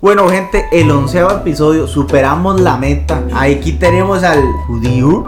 [0.00, 3.20] Bueno, gente, el onceavo episodio, superamos la meta.
[3.34, 5.24] Aquí tenemos al judío.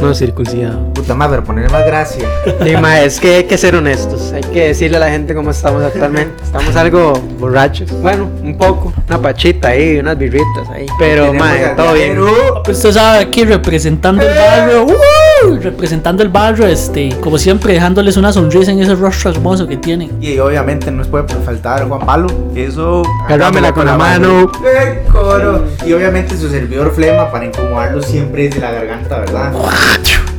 [0.00, 0.94] No circuncidado.
[0.94, 2.26] Puta madre, pero ponerle más gracia.
[2.64, 4.32] Dima, es que hay que ser honestos.
[4.32, 6.42] Hay que decirle a la gente cómo estamos actualmente.
[6.42, 7.92] Estamos algo borrachos.
[8.00, 8.90] Bueno, un poco.
[9.06, 10.86] Una pachita ahí, unas birritas ahí.
[10.98, 12.14] Pero, al todo bien.
[12.14, 12.62] viajero.
[12.64, 15.60] Pues usted sabe aquí representando el barrio, ¡uh!
[15.60, 20.10] representando el barrio, este, como siempre dejándoles una sonrisa en ese rostro hermoso que tienen.
[20.22, 22.28] Y obviamente no nos puede faltar Juan Pablo.
[22.54, 23.02] Eso.
[23.26, 24.50] Agárramela con la mano.
[24.64, 25.66] ¡Eh, coro!
[25.84, 29.52] Y obviamente su servidor flema para incomodarlo siempre desde la garganta, ¿verdad?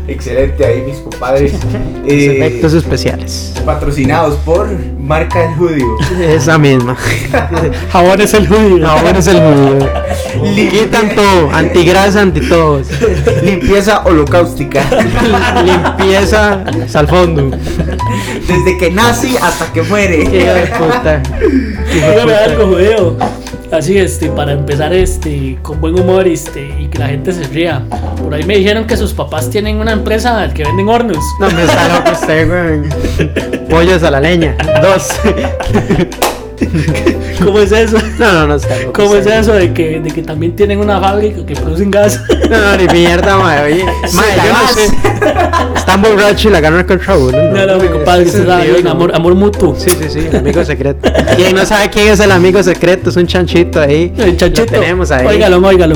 [0.08, 1.54] Excelente ahí, mis compadres.
[2.08, 3.52] Eh, efectos especiales.
[3.66, 4.68] patrocinados por
[5.00, 5.88] Marca el Judío.
[6.22, 6.96] Esa misma.
[7.91, 8.88] Jabón es el judío.
[8.88, 9.90] Ahora es el judío.
[10.70, 11.49] Quitan todo.
[11.52, 12.90] Antigrasa, anti todos.
[13.41, 14.86] Limpieza holocaustica.
[15.63, 16.63] Limpieza
[16.94, 17.58] al fondo.
[18.48, 20.30] Desde que nace hasta que muere.
[20.30, 21.24] Qué puta.
[21.91, 23.18] Dígame algo, judío.
[23.72, 27.84] Así, este, para empezar, este, con buen humor, este, y que la gente se ría.
[28.22, 31.24] Por ahí me dijeron que sus papás tienen una empresa que venden hornos.
[31.40, 33.68] No me está loco usted, güey.
[33.70, 34.55] Pollos a la leña.
[34.82, 35.10] Dos.
[37.43, 37.98] ¿Cómo es eso?
[38.17, 38.93] No, no, no está loco.
[38.93, 42.21] ¿Cómo es eso de que, de que también tienen una fábrica que producen gas?
[42.49, 43.63] No, no, ni mierda, mae.
[43.63, 45.76] Oye, mae, yo no sé.
[45.76, 47.37] Están borrachos y la ganan contra uno.
[47.51, 48.26] No, no, mi compadre,
[48.71, 49.76] bien, amor, amor mutuo.
[49.77, 51.11] Sí, sí, sí, amigo secreto.
[51.35, 54.13] Quien no sabe quién es el amigo secreto es un chanchito ahí.
[54.17, 54.73] El chanchito.
[54.73, 55.26] Lo tenemos ahí.
[55.26, 55.95] Óigalo, óigalo.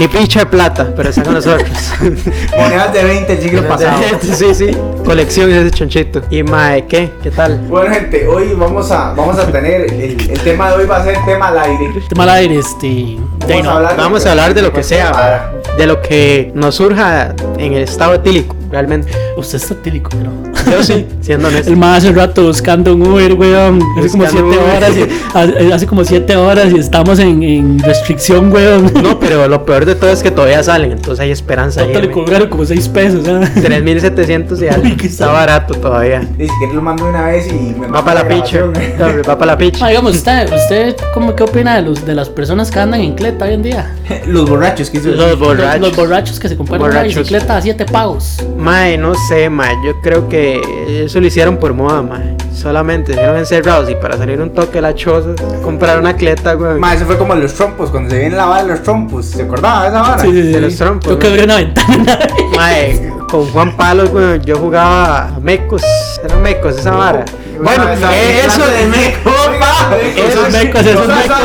[0.00, 1.68] Ni pinche de plata, pero está con nosotros.
[2.58, 4.00] Monedas de 20 el siglo pasado.
[4.22, 4.70] sí, sí.
[5.04, 6.22] Colección ese chanchito.
[6.30, 7.10] Y mae, ¿qué?
[7.22, 7.58] ¿Qué tal?
[7.68, 11.04] Bueno gente, hoy vamos a, vamos a tener, el, el tema de hoy va a
[11.04, 11.92] ser tema al aire.
[12.08, 13.18] Tema al aire, este.
[13.46, 13.74] de no.
[13.74, 18.14] Vamos a hablar de lo que sea, de lo que nos surja en el estado
[18.14, 19.12] etílico, realmente.
[19.36, 20.49] Usted está tílico, ¿no?
[20.70, 21.70] Yo sí, siendo honesto.
[21.70, 23.80] El más hace rato buscando un Uber, weón.
[23.98, 24.76] Hace como Buscando siete Uber.
[24.76, 24.92] horas.
[24.96, 28.92] y- hace- como siete horas y estamos en, en restricción, weón.
[29.02, 31.92] No, pero lo peor de todo es que todavía salen, entonces hay esperanza ahí.
[31.94, 33.40] Le cobraron como seis pesos, ¿ah?
[33.60, 34.88] 3700 y algo.
[35.02, 36.22] Está barato todavía.
[36.38, 38.58] Y si quieres lo mando una vez y me Va para la picha.
[38.58, 38.90] grabación.
[39.00, 39.84] No, Va para la picha.
[39.84, 43.14] Ah, digamos, usted, usted ¿cómo, ¿qué opina de, los, de las personas que andan en
[43.14, 43.94] cleta hoy en día?
[44.26, 45.08] Los borrachos, ¿qué hizo?
[45.10, 45.80] Los borrachos.
[45.80, 48.36] Los, los borrachos que se compran una bicicleta a siete pagos.
[48.58, 49.74] Mae, no sé, mae.
[49.84, 50.59] Yo creo que
[51.04, 52.36] eso lo hicieron por moda, mae.
[52.54, 55.30] Solamente se encerrados y para salir un toque de la choza,
[55.62, 56.78] comprar una cleta, güey.
[56.78, 59.26] Ma, eso fue como los trompos, cuando se viene la vara de los trompos.
[59.26, 60.18] ¿Se acordaba de esa vara?
[60.18, 60.48] Sí, sí, sí.
[60.48, 61.32] de los trompos, Yo que ¿no?
[61.32, 62.18] abrí una ventana.
[62.56, 65.82] Mae, con Juan Palos, güey, yo jugaba a mecos.
[66.22, 67.24] Eran mecos esa vara.
[67.62, 69.96] Bueno, Ma, esa- eh, eso de meco, pa.
[70.16, 71.36] Esos mecos, esos mecos.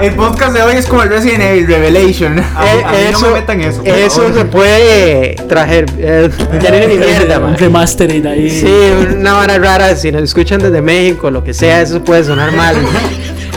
[0.00, 2.38] El podcast de hoy es como el Resident Evil Revelation.
[2.38, 2.62] Eh, A
[2.92, 3.82] mí no eso, me metan eso.
[3.84, 5.86] eso se puede traer.
[5.98, 6.30] Eh,
[6.62, 7.56] ya no ni mierda, Un mae.
[7.56, 8.50] remastered ahí.
[8.50, 12.52] Sí, una vara rara, si nos escuchan desde México, lo que sea, eso puede sonar
[12.52, 12.76] mal.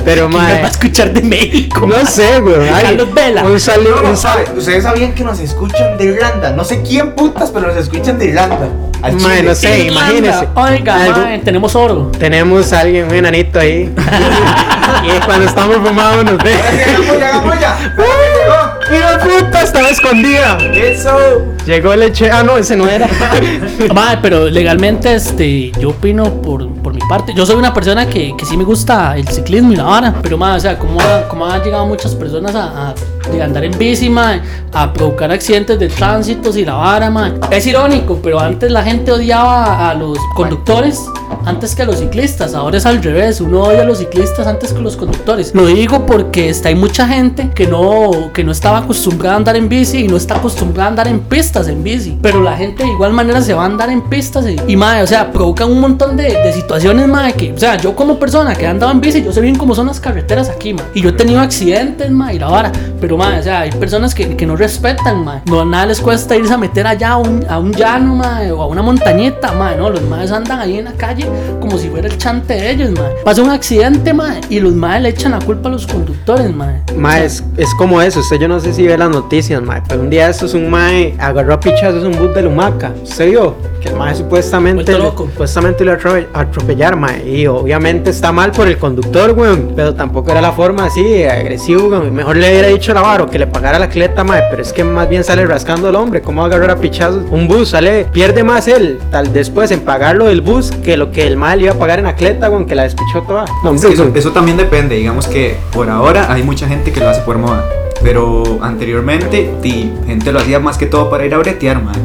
[0.07, 1.85] Pero, ¿Quién me va a mae, escuchar de México?
[1.85, 2.69] no sé, güey.
[2.81, 3.43] Carlos Vela.
[3.43, 4.45] Un saludo, No, no, un saludo.
[4.45, 6.51] sabe, Ustedes sabían que nos escuchan de Irlanda.
[6.51, 8.69] No sé quién putas, pero nos escuchan de Irlanda.
[9.01, 9.79] Al no sé.
[9.79, 10.13] Irlanda.
[10.13, 10.47] imagínese.
[10.55, 12.09] Oiga, mae, tenemos oro.
[12.17, 13.93] Tenemos a alguien, un enanito ahí.
[15.03, 16.55] y cuando estamos fumados nos ve.
[16.55, 17.93] Llegamos, llegamos ya.
[18.89, 19.05] Llegó.
[19.23, 19.61] ¡Mira, puta!
[19.61, 20.57] Estaba escondida.
[20.73, 21.17] Eso.
[21.65, 22.31] Llegó el leche.
[22.31, 23.07] Ah, no, ese no era.
[23.93, 27.33] Mae, pero legalmente, este, yo opino por, por mi parte.
[27.35, 30.15] Yo soy una persona que, que sí me gusta el ciclismo y la vara.
[30.21, 32.95] Pero, mae, o sea, como ha, cómo han llegado muchas personas a, a
[33.31, 34.41] de andar en bici, mae,
[34.73, 37.33] a provocar accidentes de tránsitos y la vara, mae.
[37.51, 40.99] Es irónico, pero antes la gente odiaba a los conductores
[41.47, 42.53] antes que a los ciclistas.
[42.53, 43.41] Ahora es al revés.
[43.41, 45.53] Uno odia a los ciclistas antes que a los conductores.
[45.53, 49.55] Lo digo porque está, hay mucha gente que no, que no estaba acostumbrada a andar
[49.55, 52.17] en bici y no está acostumbrada a andar en pistas en bici.
[52.21, 55.01] Pero la gente de igual manera se va a andar en pistas y, y mae,
[55.01, 58.55] o sea, provocan un montón de, de situaciones, mae, que, o sea, yo como persona
[58.55, 60.85] que he andado en bici, yo sé bien cómo son las carreteras aquí, mae.
[60.93, 62.71] Y yo he tenido accidentes, mae, y la vara.
[62.99, 65.41] Pero, mae, o sea, hay personas que, que no respetan, mae.
[65.45, 68.61] No, nada les cuesta irse a meter allá a un, a un llano, mae, o
[68.61, 69.75] a una montañita, mae.
[69.77, 71.25] No, los maes andan ahí en la calle
[71.59, 73.11] como si fuera el chante de ellos, mae.
[73.25, 76.81] Pasa un accidente, mae, y los maes le echan la culpa a los conductores, mae.
[76.95, 78.19] Mae, es, es como eso.
[78.19, 79.81] Usted, yo no sé si ve las noticias, mae.
[79.87, 82.91] Pero un día estos, un mae agarró a pichazos un bus de Lumaca.
[83.03, 83.55] ¿Usted vio?
[83.81, 84.93] Que el mae supuestamente.
[84.93, 87.27] Supuestamente lo atrope- atropellar, mae.
[87.27, 89.73] Y obviamente está mal por el conductor, weón.
[89.75, 92.13] Pero tampoco era la forma así, agresivo, weón.
[92.13, 94.41] Mejor le hubiera dicho a Lavaro que le pagara la cleta, mae.
[94.49, 96.21] Pero es que más bien sale rascando el hombre.
[96.21, 97.23] ¿Cómo va a agarrar a pichazos?
[97.31, 101.25] Un bus sale, pierde más él, tal después en pagarlo del bus que lo que
[101.25, 103.45] el mal iba a pagar en la cleta, weón, que la despichó toda.
[103.63, 107.07] No, hombre, eso, eso- también depende, digamos que por ahora hay mucha gente que lo
[107.07, 107.63] hace por moda,
[108.03, 111.95] pero anteriormente di, gente lo hacía más que todo para ir a bretear, man.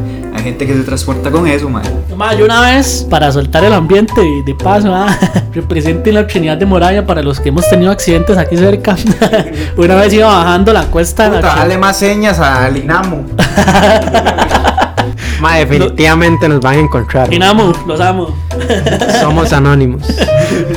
[0.43, 1.83] Gente que se transporta con eso, mae.
[2.17, 5.07] Ma, yo una vez, para soltar el ambiente de, de paso, ah,
[5.53, 8.97] representen la Trinidad de Moraya para los que hemos tenido accidentes aquí cerca.
[9.77, 13.25] una vez iba bajando la cuesta de la Puta, dale más señas al Inamo.
[15.39, 17.29] Ma, definitivamente nos van a encontrar.
[17.29, 18.35] Dinamo, los amo.
[19.21, 20.03] Somos anónimos.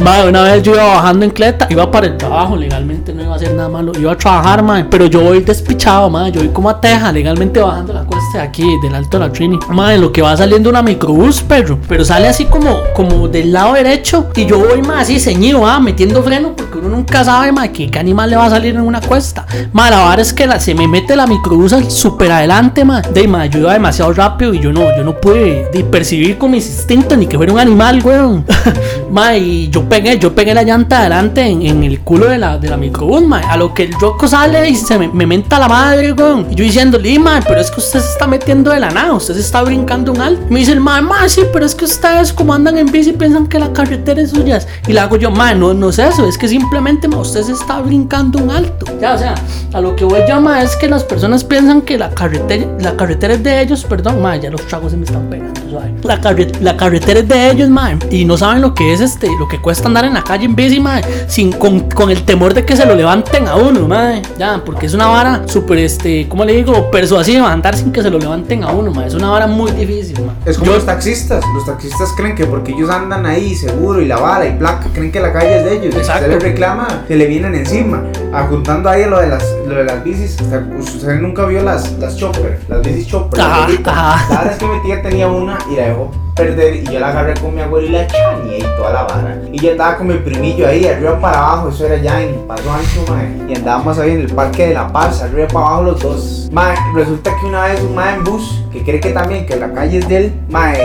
[0.03, 3.33] Ma, una vez yo iba bajando en cleta, iba para el trabajo, legalmente no iba
[3.33, 6.51] a hacer nada malo, iba a trabajar, ma, pero yo voy despichado, ma, yo voy
[6.51, 9.59] como a Teja, legalmente bajando la cuesta de aquí, del Alto de la Trini.
[9.71, 13.53] Ma, en lo que va saliendo una microbús, perro, pero sale así como, como del
[13.53, 17.53] lado derecho y yo voy, ma, así ceñido, ah, metiendo freno, porque uno nunca sabe,
[17.53, 19.47] ma, que qué animal le va a salir en una cuesta.
[19.73, 23.01] Ma, la verdad es que la- se me mete la microbús al super adelante, ma,
[23.03, 26.51] de, ma, yo iba demasiado rápido y yo no, yo no pude de, percibir con
[26.51, 28.45] mis instintos ni que fuera un animal, weón.
[29.11, 32.59] ma, y yo pegué, yo pegué la llanta adelante en, en el culo de la,
[32.59, 33.39] de la microbús, ma.
[33.41, 36.47] A lo que el roco sale y se me, me menta la madre, weón.
[36.51, 39.35] Y yo diciéndole, ma, pero es que usted se está metiendo de la nada, usted
[39.35, 40.43] se está brincando un alto.
[40.49, 43.47] Me dice el ma, ma, sí, pero es que ustedes como andan en bici piensan
[43.47, 44.59] que la carretera es suya.
[44.87, 47.53] Y le hago yo, ma, no, no es eso, es que simplemente, ma, usted se
[47.53, 48.87] está brincando un alto.
[49.01, 49.35] Ya, o sea,
[49.73, 52.97] a lo que voy yo, ma, es que las personas piensan que la carretera, la
[52.97, 55.93] carretera es de ellos, perdón, ma, ya los tragos se me están pegando, suave.
[56.03, 59.29] La, carre- la carretera es de ellos, ma, y no saben lo que es este,
[59.39, 62.55] lo que cuesta andar en la calle en bici, ma, sin, con, con el temor
[62.55, 66.29] de que se lo levanten a uno, ma, ya, porque es una vara súper, este,
[66.29, 66.91] ¿cómo le digo?
[66.91, 70.21] Persuasiva, andar sin que se lo levanten a uno, ma, es una vara muy difícil,
[70.25, 70.35] ma.
[70.45, 71.45] Es como Yo- los taxistas.
[71.55, 75.11] Los taxistas creen que porque ellos andan ahí seguro y la vara y placa, creen
[75.13, 75.87] que la calle es de ellos.
[75.87, 76.23] Y si Exacto.
[76.25, 78.03] usted les reclama, se le vienen encima.
[78.33, 80.37] Ajuntando ahí lo de las, lo de las bicis.
[80.79, 83.41] Usted, nunca vio las, las chopper, las bicis chopper.
[83.41, 83.95] Ajá, viejitas.
[83.97, 84.27] ajá.
[84.29, 87.09] La verdad es que mi tía tenía una y la dejó perder y yo la
[87.09, 89.41] agarré con mi abuelo y la chaneé y toda la vara.
[89.51, 92.71] Y yo andaba con mi primillo ahí, arriba para abajo, eso era ya en Paso
[92.71, 93.49] Ancho, mae.
[93.49, 96.49] Y andábamos ahí en el Parque de la Paz, arriba para abajo los dos.
[96.53, 99.73] Mae, resulta que una vez un mae en bus, que cree que también que la
[99.73, 100.79] calle es de él, mae,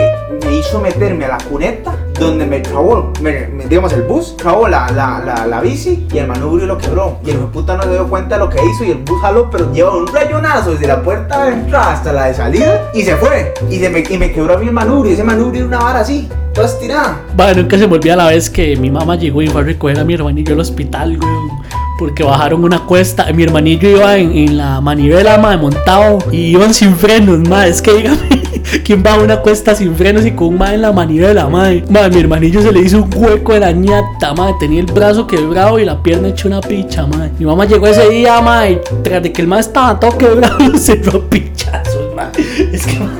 [0.44, 4.90] me hizo meterme a la cuneta donde me trabó, me, digamos el bus, trabó la,
[4.90, 7.18] la, la, la bici y el manubrio lo quebró.
[7.24, 9.50] Y el puta no se dio cuenta de lo que hizo y el bus jaló,
[9.50, 13.16] pero lleva un rayonazo desde la puerta de entrada hasta la de salida y se
[13.16, 13.54] fue.
[13.70, 16.00] Y, se me, y me quebró a mí el manubrio, ese manubrio era una vara
[16.00, 17.20] así, toda estirada.
[17.36, 19.98] Bueno, nunca se me olvida la vez que mi mamá llegó y fue a recoger
[19.98, 21.62] a mi hermanillo al hospital, weón.
[21.98, 23.32] Porque bajaron una cuesta.
[23.32, 26.18] Mi hermanillo iba en, en la manivela, ma, montado.
[26.32, 27.66] Y iban sin frenos, ma.
[27.66, 28.41] Es que dígame,
[28.84, 31.70] ¿quién va a una cuesta sin frenos y con un ma en la manivela, ma?
[31.88, 34.56] Ma, mi hermanillo se le hizo un hueco de la ñata, ma.
[34.58, 37.28] Tenía el brazo quebrado y la pierna hecha una picha, ma.
[37.38, 40.58] Mi mamá llegó ese día, ma, y tras de que el ma estaba todo quebrado,
[40.78, 42.30] se dio pichazos, ma.
[42.36, 43.12] Es que, ma,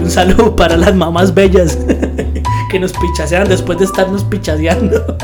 [0.00, 1.78] un saludo para las mamás bellas
[2.70, 5.16] que nos pichasean después de estarnos pichaseando.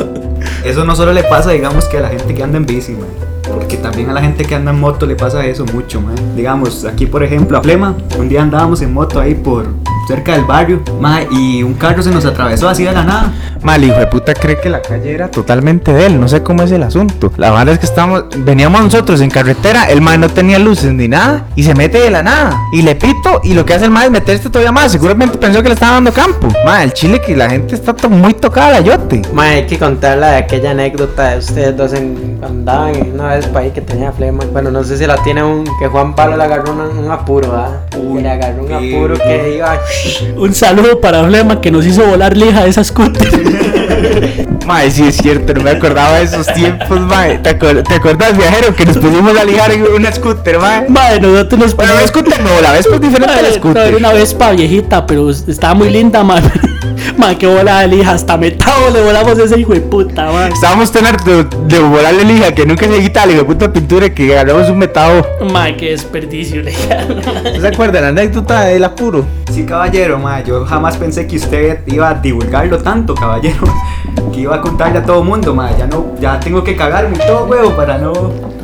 [0.64, 3.29] Eso no solo le pasa, digamos, que a la gente que anda en bici, man.
[3.52, 6.14] Porque también a la gente que anda en moto le pasa eso mucho, man.
[6.36, 9.66] Digamos, aquí por ejemplo a Flema, un día andábamos en moto ahí por
[10.08, 13.32] cerca del barrio, man, y un carro se nos atravesó así de la nada.
[13.62, 16.62] Mal, hijo de puta cree que la calle era totalmente de él, no sé cómo
[16.62, 17.30] es el asunto.
[17.36, 21.08] La verdad es que estamos, veníamos nosotros en carretera, el man no tenía luces ni
[21.08, 22.56] nada, y se mete de la nada.
[22.72, 24.92] Y le pito, y lo que hace el man es meterse todavía más.
[24.92, 26.48] Seguramente pensó que le estaba dando campo.
[26.64, 29.22] Ma, el chile que la gente está to- muy tocada la yote.
[29.32, 33.34] Ma, hay que contar la de aquella anécdota de ustedes dos en, andaban en una
[33.34, 34.42] vez para ahí que tenía flema.
[34.52, 35.64] Bueno, no sé si la tiene un.
[35.78, 37.80] que Juan Pablo le agarró un, un apuro, ¿ah?
[37.90, 39.78] Que le agarró un apuro que iba.
[40.36, 43.28] Un saludo para Flema que nos hizo volar lija de esa scooter.
[44.66, 47.26] Ma, sí es cierto, no me acordaba de esos tiempos, ma.
[47.42, 50.84] ¿Te, acuer- ¿Te acuerdas, viajero, que nos pusimos a ligar en una scooter, ma?
[50.88, 53.88] Madre, nosotros nos Bueno, la scooter no, la Vespa es diferente a la scooter.
[53.88, 56.42] Era una Vespa viejita, pero estaba muy linda, man.
[57.16, 58.12] Man, que bola de lija.
[58.12, 60.52] Hasta metado le volamos a ese hijo de puta, man.
[60.52, 64.10] Estábamos tan hartos de volarle lija que nunca se quita la hijo de puta pintura
[64.14, 65.26] que agarramos un metado.
[65.52, 67.04] Man, qué desperdicio, lija.
[67.54, 69.24] ¿No se acuerdan la anécdota del apuro?
[69.52, 73.64] Sí, caballero, ma, yo jamás pensé que usted iba a divulgarlo tanto, caballero.
[74.32, 75.70] Que iba a contarle a todo mundo, ma.
[75.76, 78.12] Ya no, ya tengo que cagarme y todo, huevo, para no,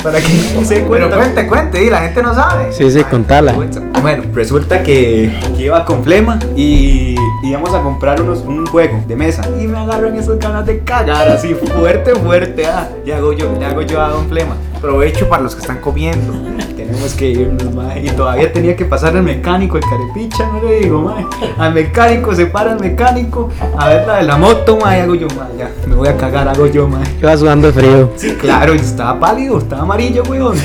[0.02, 1.16] para que no se cuenta.
[1.16, 2.72] cuente, cuente, y la gente no sabe.
[2.72, 3.54] Sí, sí, contala.
[4.02, 9.16] Bueno, resulta que, que iba con Flema y íbamos a comprar unos, un juego de
[9.16, 9.42] mesa.
[9.58, 12.66] Y me agarran esas ganas de cagar así fuerte, fuerte.
[12.66, 14.56] Ah, le hago yo, le hago yo a Don Flema.
[14.80, 16.32] Provecho para los que están comiendo.
[16.76, 18.04] Tenemos que irnos, mae.
[18.04, 21.26] Y todavía tenía que pasar al mecánico, el carepicha, no le digo, mae.
[21.58, 23.48] Al mecánico, se para el mecánico.
[23.76, 25.00] A ver la de la moto, mae.
[25.00, 25.56] Hago yo, mae.
[25.58, 27.02] Ya, me voy a cagar, hago yo, mae.
[27.20, 28.10] Iba sudando frío.
[28.16, 30.56] Sí, claro, y estaba pálido, estaba amarillo, weón.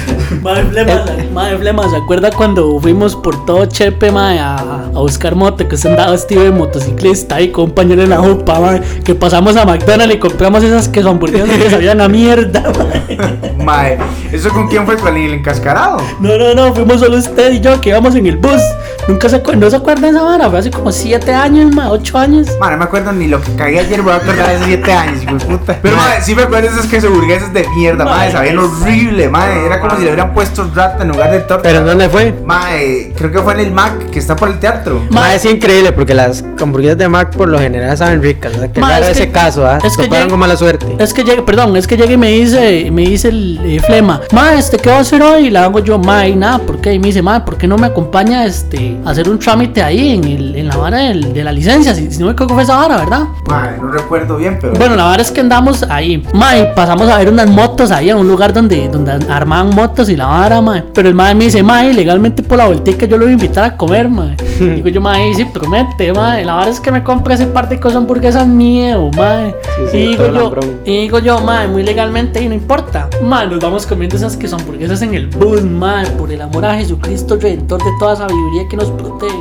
[0.42, 5.36] Madre Flema, madre Flema, ¿se acuerda cuando fuimos por todo Chepe, madre, a, a buscar
[5.36, 5.68] moto?
[5.68, 9.66] Que usted andaba vestido de motociclista y compañero en la jupa, madre, que pasamos a
[9.66, 13.56] McDonald's y compramos esas que son hamburguesas que sabían a mierda, madre.
[13.64, 13.98] Mae,
[14.32, 14.96] ¿Eso con quién fue?
[14.98, 15.98] ¿Con el encascarado?
[16.20, 18.62] No, no, no, fuimos solo usted y yo que íbamos en el bus.
[19.08, 21.90] Nunca se, acu- no se acuerda de esa vara, fue hace como 7 años, ma,
[21.92, 22.48] 8 años.
[22.60, 24.66] Man, no me acuerdo ni lo que cagué ayer, me voy a acordar de hace
[24.66, 25.80] 7 años, hijo de puta.
[25.82, 29.30] Pero, madre, sí me acuerdo de esas queso burguesas de mierda, madre, Madre, sabían horrible,
[29.30, 29.66] madre.
[29.66, 31.64] Era como si le hubieran puesto rata en lugar de torta.
[31.64, 32.32] ¿Pero dónde fue?
[32.46, 35.02] Madre, creo que fue en el Mac, que está por el teatro.
[35.10, 38.54] Ma- Ma, es increíble porque las hamburguesas de Mac por lo general saben ricas.
[38.56, 39.80] O sea, que Ma, raro es que- ese caso, ¿ah?
[39.84, 40.86] es que llega- con mala suerte.
[41.00, 44.22] Es que llegue, perdón, es que llegue y me dice, me dice el eh, flema,
[44.32, 45.48] ma, este, ¿qué va a hacer hoy?
[45.48, 46.94] Y le hago yo, ma, y nada, ¿por qué?
[46.94, 50.14] Y me dice, ma, ¿por qué no me acompaña este, a hacer un trámite ahí
[50.16, 51.94] en, el, en la vara del- de la licencia?
[51.94, 53.24] Si, si no me equivoco fue esa vara, ¿verdad?
[53.50, 54.74] Madre, no recuerdo bien, pero.
[54.76, 58.10] Bueno, la verdad es que andamos ahí, ma, y pasamos a ver unas motos ahí
[58.10, 60.82] en un lugar donde, donde armaban motos y la vara, ma.
[60.94, 63.66] Pero el ma me dice, ma, legalmente por la volteca yo lo voy a invitar
[63.66, 64.36] a comer, ma.
[64.62, 66.38] Digo yo, ma, y sí, promete, ma.
[66.38, 69.52] La verdad es que me compra ese par de cosas hamburguesas miedo, ma.
[69.76, 70.54] Sí, sí, y digo yo,
[70.86, 73.10] y digo yo, ma, muy legalmente y no importa.
[73.22, 76.66] Ma, nos vamos comiendo esas que son hamburguesas en el bus, ma, por el amor
[76.66, 79.36] a Jesucristo, redentor de toda sabiduría que nos protege.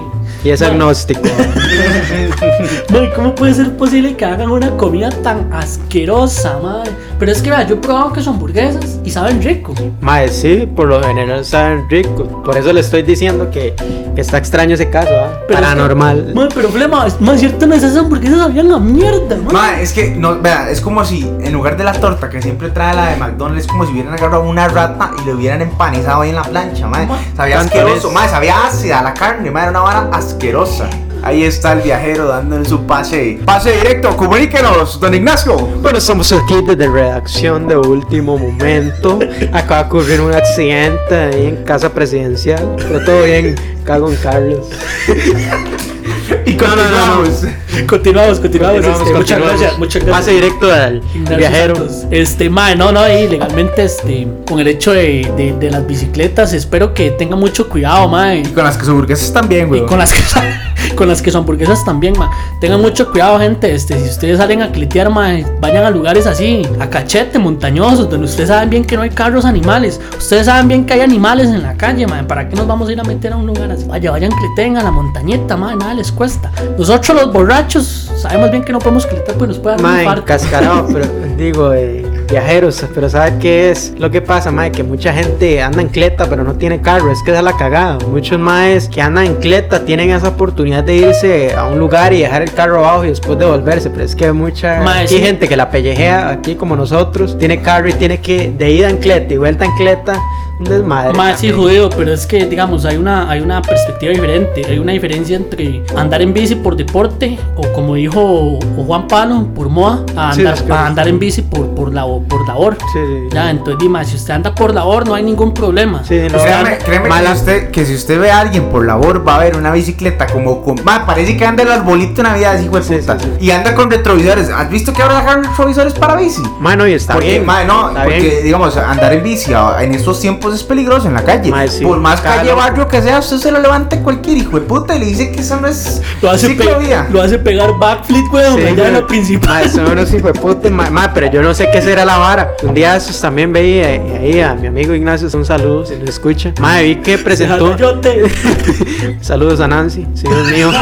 [0.45, 1.21] Y es Ma, agnóstico.
[2.91, 6.91] Madre, ¿cómo puede ser posible que hagan una comida tan asquerosa, madre?
[7.19, 9.75] Pero es que, vea, yo he probado que son hamburguesas y saben rico.
[10.01, 12.27] Mae, sí, por lo general saben ricos.
[12.45, 13.75] Por eso le estoy diciendo que,
[14.15, 15.31] que está extraño ese caso, ¿ah?
[15.31, 16.35] Pero es que- Paranormal.
[16.35, 19.53] Madre, pero flema, es más cierto, no esas hamburguesas sabían a mierda, madre.
[19.53, 22.71] Ma, es que, no, vea, es como si en lugar de la torta que siempre
[22.71, 26.23] trae la de McDonald's, es como si hubieran agarrado una rata y lo hubieran empanizado
[26.23, 27.07] ahí en la plancha, madre.
[27.07, 30.89] Ma, Sabía asqueroso, madre, sabía ácida la carne, madre, era una vara asquerosa.
[31.23, 33.41] Ahí está el viajero dando en su pase.
[33.45, 35.55] Pase directo, comuníquenos, don Ignacio.
[35.57, 39.19] Bueno, somos aquí desde redacción de último momento.
[39.53, 42.75] Acaba de ocurrir un accidente ahí en casa presidencial.
[42.77, 44.67] Pero todo bien, cago en Carlos.
[46.47, 46.83] Y no, no,
[47.23, 47.45] continuamos.
[47.89, 48.41] Continuamos, continuamos.
[48.41, 50.27] Continuamos, este, muchas gracias, muchas gracias.
[50.27, 51.01] Pase directo al
[51.39, 51.77] viajero.
[51.77, 52.07] Santos.
[52.11, 56.53] Este, madre, no, no, y legalmente, este, con el hecho de, de, de las bicicletas,
[56.53, 58.41] espero que tenga mucho cuidado, madre.
[58.41, 59.83] Y con las que su burguesas también, güey.
[59.83, 60.45] Y con las que son,
[60.97, 62.31] con las que son hamburguesas también, ma.
[62.61, 63.75] Tengan mucho cuidado, gente.
[63.75, 68.27] Este, si ustedes salen a clitear, ma, vayan a lugares así, a cachete, montañosos, donde
[68.27, 70.01] ustedes saben bien que no hay carros animales.
[70.19, 72.27] Ustedes saben bien que hay animales en la calle, ma.
[72.27, 73.85] ¿Para qué nos vamos a ir a meter a un lugar así?
[73.87, 76.53] Vaya, vayan cliteen a la montañeta, ma, nada les cuesta.
[76.77, 80.25] Nosotros los borrachos sabemos bien que no podemos clitear, pues nos puede dar un infarto.
[80.27, 81.07] cascarado, pero
[81.39, 83.95] digo, eh, viajeros, pero ¿sabe qué es?
[83.99, 87.23] Lo que pasa, mae, que mucha gente anda en cleta, pero no tiene carro, es
[87.23, 87.97] que es la cagada.
[88.07, 92.19] Muchos maes que andan en cleta tienen esa oportunidad de irse a un lugar y
[92.19, 95.23] dejar el carro abajo y después devolverse, pero es que mucha Mae, aquí sí.
[95.23, 98.99] gente que la pellejea aquí como nosotros, tiene carro y tiene que de ida en
[98.99, 100.21] cleta y vuelta en cleta,
[100.61, 101.15] un desmadre.
[101.15, 104.63] Más sí, judío, pero es que, digamos, hay una, hay una perspectiva diferente.
[104.69, 109.69] Hay una diferencia entre andar en bici por deporte, o como dijo Juan Palo, por
[109.71, 112.77] moda, a Sí, andar, es que- a andar en bici por, por, la, por labor.
[112.93, 113.29] Sí, sí.
[113.33, 116.05] Ya, entonces, dime, si usted anda por labor, no hay ningún problema.
[116.05, 116.29] Sí, no.
[116.39, 119.39] Pues créeme, créeme que, usted, que si usted ve a alguien por labor va a
[119.39, 120.77] ver una bicicleta como con...
[120.85, 123.19] Ma, parece que anda el arbolito de Navidad, hijo de Sí, puta.
[123.19, 123.47] sí, sí.
[123.47, 124.51] Y anda con retrovisores.
[124.51, 126.43] ¿Has visto que ahora sacaron retrovisores para bici?
[126.61, 127.47] Mano, y está porque, bien.
[127.47, 128.45] ma, no, está porque bien.
[128.45, 131.53] digamos, andar en bici a- en estos tiempos es peligroso en la calle.
[131.69, 131.85] Sí.
[131.85, 135.01] Por más calle barrio que sea, usted se lo levanta cualquier hijo de puta y
[135.01, 137.07] le dice que eso no es Lo hace, pe- ciclovía.
[137.11, 139.65] lo hace pegar backflip, weón, Sí, allá en la principal.
[139.65, 140.69] Ma, son unos hijos de puta,
[141.15, 142.53] pero yo no sé qué será la vara.
[142.63, 146.05] Un día esos también veía eh, ahí a mi amigo Ignacio, un saludo si lo
[146.05, 146.53] escucha.
[146.61, 147.77] Ma, vi que presentó.
[147.81, 148.25] Yo te-
[149.21, 150.71] Saludos a Nancy, sí, Dios mío.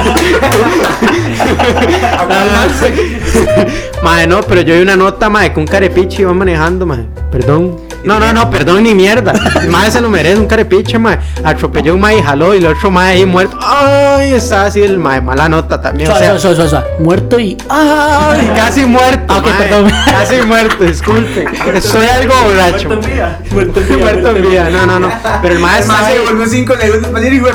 [4.03, 7.07] Madre, no, pero yo vi una nota, madre, que un carepiche iba manejando, madre.
[7.31, 7.77] Perdón.
[8.05, 9.33] No, no, no, perdón ni mierda.
[9.63, 11.21] El madre se lo merece, un carepiche, madre.
[11.45, 13.59] Atropelló un madre y jaló y el otro madre ahí muerto.
[13.61, 16.11] Ay, estaba así el madre, mala nota también.
[16.11, 16.87] O sea, suave, suave.
[16.99, 17.57] Muerto y.
[17.69, 19.37] ay, casi muerto.
[19.37, 19.93] Ok, mae, perdón.
[20.05, 21.47] Casi muerto, disculpe.
[21.81, 22.89] Soy algo borracho.
[22.89, 23.41] Muerto en vida.
[23.51, 23.99] Muerto en vida.
[23.99, 25.13] Muerto en vida, no, no, no.
[25.43, 26.75] Pero el estaba se volvió cinco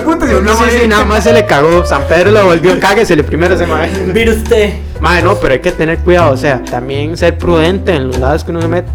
[0.04, 0.26] puta,
[0.70, 1.86] Sí, nada más se le cagó.
[1.86, 3.92] San Pedro lo volvió, cáguesele primero ese madre.
[4.14, 4.74] Mire usted.
[5.04, 8.46] Madre, no, pero hay que tener cuidado, o sea, también ser prudente en los lados
[8.46, 8.90] que uno se mete.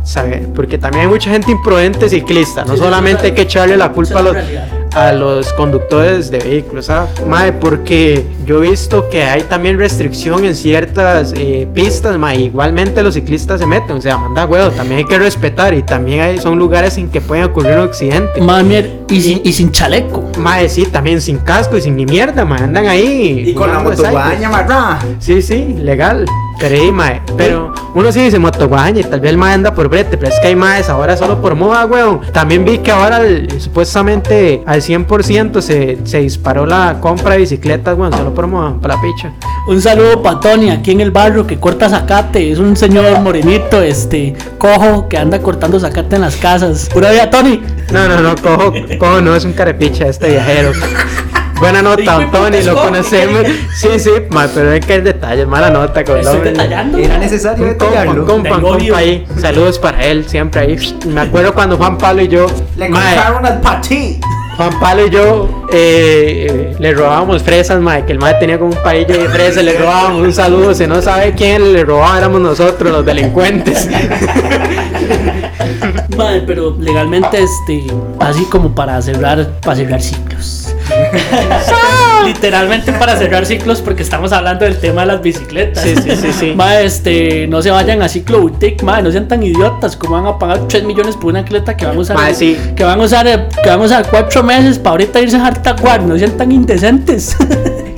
[0.55, 4.23] Porque también hay mucha gente imprudente ciclista, no solamente hay que echarle la culpa a
[4.23, 4.37] los.
[4.95, 7.11] A los conductores de vehículos, ¿sabes?
[7.27, 13.03] Madre, porque yo he visto que hay también restricción en ciertas eh, pistas, madre, igualmente
[13.03, 16.39] los ciclistas se meten, o sea, manda huevo, también hay que respetar y también hay,
[16.39, 18.41] son lugares en que pueden ocurrir un accidente.
[18.41, 20.25] Madre mía, y sin, y sin chaleco.
[20.39, 23.45] Madre, sí, también sin casco y sin ni mierda, madre, andan ahí.
[23.49, 24.13] Y con la jugando moto cycles.
[24.13, 24.99] guadaña, marra.
[25.19, 26.25] Sí, sí, legal.
[26.61, 30.17] Pero, mae, pero uno sí dice motoguaña y tal vez el mae anda por brete,
[30.19, 32.21] pero es que hay maes ahora solo por moda, weón.
[32.33, 37.97] También vi que ahora el- supuestamente al 100% se, se disparó la compra de bicicletas,
[37.97, 39.33] weón, solo por moda, para la picha.
[39.69, 42.51] Un saludo para Tony aquí en el barrio que corta zacate.
[42.51, 46.89] Es un señor morenito, este, cojo, que anda cortando zacate en las casas.
[46.93, 47.63] Pura vida, Tony.
[47.93, 50.73] No, no, no, cojo, cojo no es un carepicha este viajero.
[51.59, 53.43] Buena nota, Tony, es lo conocemos.
[53.75, 56.99] Sí, sí, mae, pero hay que hay detalles, mala nota con el Estoy detallando.
[56.99, 58.27] Era necesario compa, detallarlo.
[58.27, 59.27] compa, compa ahí.
[59.41, 60.77] Saludos para él, siempre ahí.
[61.07, 62.47] Me acuerdo cuando Juan Pablo y yo.
[62.77, 64.21] Le compraron al pati.
[64.59, 68.83] Juan Pablo y yo eh, le robábamos fresas, mae, que el mae tenía como un
[68.83, 72.91] paillo de fresas, le robábamos un saludo, si no sabe quién le robaba éramos nosotros,
[72.91, 73.89] los delincuentes.
[76.17, 77.87] Madre, pero legalmente, este,
[78.19, 80.75] así como para cerrar, para cerrar ciclos.
[82.25, 85.83] Literalmente para cerrar ciclos porque estamos hablando del tema de las bicicletas.
[85.83, 86.53] Sí, sí, sí, sí.
[86.57, 90.27] Madre, este, no se vayan a ciclo boutique, madre, no sean tan idiotas como van
[90.27, 92.59] a pagar 3 millones por una atleta que van a usar, Madre, sí.
[92.77, 95.47] que van a usar, eh, que van a usar 4 meses para ahorita irse a
[95.47, 97.37] Hartaguar, no sean tan indecentes.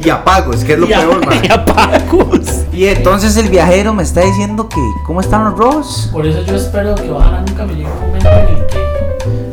[0.05, 1.39] Y apagos, que es lo Y a- peor, man.
[1.43, 2.41] y a pagos.
[2.73, 6.09] Y entonces el viajero me está diciendo que, ¿cómo están los robos?
[6.13, 8.49] Por eso yo espero que ojalá nunca me llegue un momento en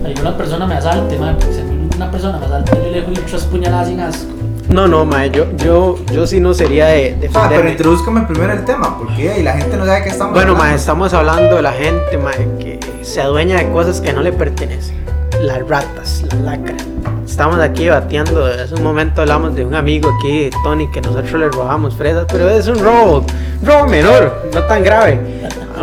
[0.05, 3.01] el que alguna persona me asalte, madre, porque a mí una persona asalta, yo le
[3.01, 4.31] dejo tres puñaladas sin asco.
[4.69, 8.53] No, no, mae, yo, yo, yo sí no sería de, de sea, pero introduzcame primero
[8.53, 10.63] el tema, porque ahí la gente no sabe qué estamos Bueno, hablando.
[10.69, 14.31] mae, estamos hablando de la gente, mae, que se adueña de cosas que no le
[14.33, 14.97] pertenecen.
[15.41, 16.83] Las ratas, las lacras.
[17.25, 21.49] Estamos aquí debatiendo, hace un momento hablamos de un amigo aquí, Tony, que nosotros le
[21.49, 23.23] robamos fresas, pero es un robo,
[23.63, 25.19] robo menor, no tan grave.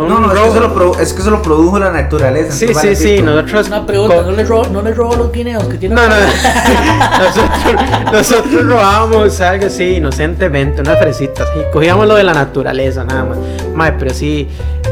[0.01, 1.91] Un No, no, es que, robo- eso lo produ- es que eso lo produjo la
[1.91, 2.51] naturaleza.
[2.51, 3.23] Sí, sí, vale sí, pito.
[3.25, 3.67] nosotros...
[3.67, 5.95] Una pregunta, ¿no le robo, no le robo los guineos que tiene?
[5.95, 6.15] No, no,
[7.19, 13.25] nosotros, nosotros robábamos algo así inocentemente, unas fresitas, y cogíamos lo de la naturaleza nada
[13.25, 13.37] más.
[13.73, 14.47] Mae, pero sí,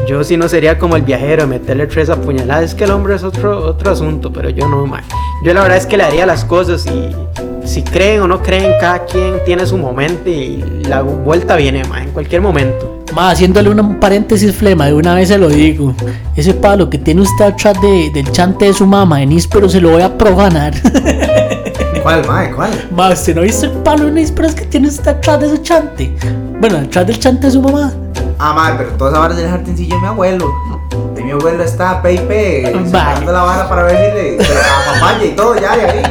[0.06, 3.22] yo sí no sería como el viajero, meterle tres apuñaladas, es que el hombre es
[3.24, 5.02] otro, otro asunto, pero yo no, mae.
[5.44, 7.14] Yo la verdad es que le haría las cosas y
[7.64, 12.04] si creen o no creen, cada quien tiene su momento y la vuelta viene, mae,
[12.04, 13.02] en cualquier momento.
[13.14, 15.94] Ma, haciéndole un paréntesis flema, de una vez se lo digo.
[16.36, 19.80] Ese palo que tiene usted atrás de, del chante de su mamá en Níspero se
[19.80, 20.74] lo voy a profanar.
[22.02, 22.50] ¿Cuál, mae?
[22.52, 22.70] ¿Cuál?
[22.94, 26.14] Ma, ¿usted no viste el palo en Nísperos que tiene usted atrás de su chante?
[26.60, 27.92] Bueno, atrás del chante de su mamá.
[28.38, 30.52] Ah, mae, pero toda esa vara es del jardincillo de mi abuelo.
[31.34, 35.26] Abuelo está Pepe sacando la vara para ver si le.
[35.26, 36.02] y todo, ya, de ahí.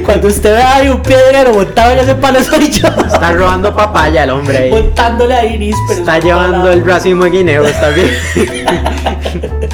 [0.04, 2.88] Cuando usted ve ahí un piedrero montado en ese palo soy yo.
[2.88, 4.70] Está robando papaya el hombre ahí.
[4.70, 5.98] Montándole ahí Nísperos.
[5.98, 8.10] Está llevando el racimo de guineo, está bien.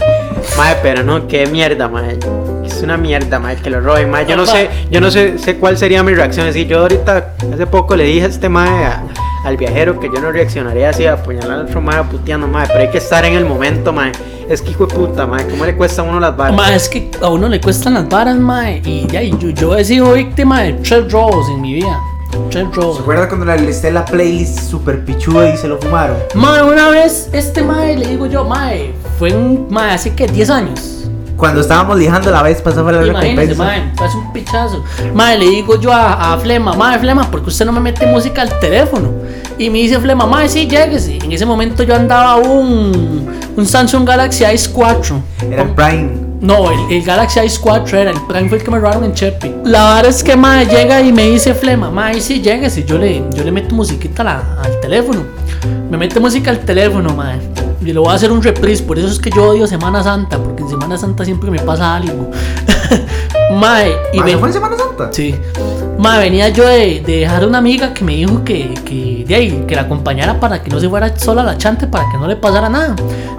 [0.57, 2.19] Mae, pero no, qué mierda, mae.
[2.65, 4.25] Es una mierda, mae, que lo roben, mae.
[4.27, 6.51] Yo no sé, yo no sé, sé cuál sería mi reacción.
[6.53, 9.03] Si yo ahorita, hace poco le dije a este a-
[9.47, 12.67] al viajero, que yo no reaccionaría así a apuñalar a otro mae puteando, mae.
[12.67, 14.11] Pero hay que estar en el momento, mae.
[14.49, 15.47] Es que hijo de puta, mae.
[15.47, 16.57] ¿Cómo le cuesta a uno las balas?
[16.57, 18.71] Ma, es que a uno le cuestan las varas, ma.
[18.73, 21.97] Y ya, y yo, yo he sido víctima de tres robos en mi vida.
[22.51, 23.01] Tres ¿Se robos.
[23.01, 26.17] acuerda cuando le listé la playlist super pichuda y se lo fumaron?
[26.35, 30.51] Ma, una vez, este mae, le digo yo, mae, fue un, mae, hace que 10
[30.51, 31.09] años.
[31.37, 33.65] Cuando estábamos lijando la vez pasada la Imagínese, recompensa.
[33.65, 34.85] mae, hace un pichazo.
[35.15, 38.07] Mae, le digo yo a, a Flema, mae, Flema, ¿por qué usted no me mete
[38.07, 39.11] música al teléfono?
[39.59, 41.19] Y me dice Flema, mae, sí, lléguese.
[41.19, 45.21] En ese momento yo andaba un, un Samsung Galaxy S4.
[45.51, 46.26] Era Prime.
[46.47, 49.53] No, el, el Galaxy S4 era, el Prime fue el que me robaron en Chepi.
[49.65, 52.85] La verdad es que mae llega y me dice Flema, mae, sí, lléguese.
[52.85, 55.25] Yo le, yo le meto musiquita la- al teléfono.
[55.91, 57.39] Me mete música al teléfono, mae.
[57.81, 60.39] Y le voy a hacer un reprise, por eso es que yo odio Semana Santa,
[60.39, 62.31] porque en Semana Santa siempre me pasa algo.
[63.59, 65.09] mae, y ¿Ah, ven- ¿Se fue en Semana Santa?
[65.13, 65.35] Sí.
[65.99, 69.65] Ma, venía yo de, de dejar una amiga que me dijo que, que, de ahí,
[69.67, 72.27] que la acompañara para que no se fuera sola a la chante, para que no
[72.27, 72.95] le pasara nada.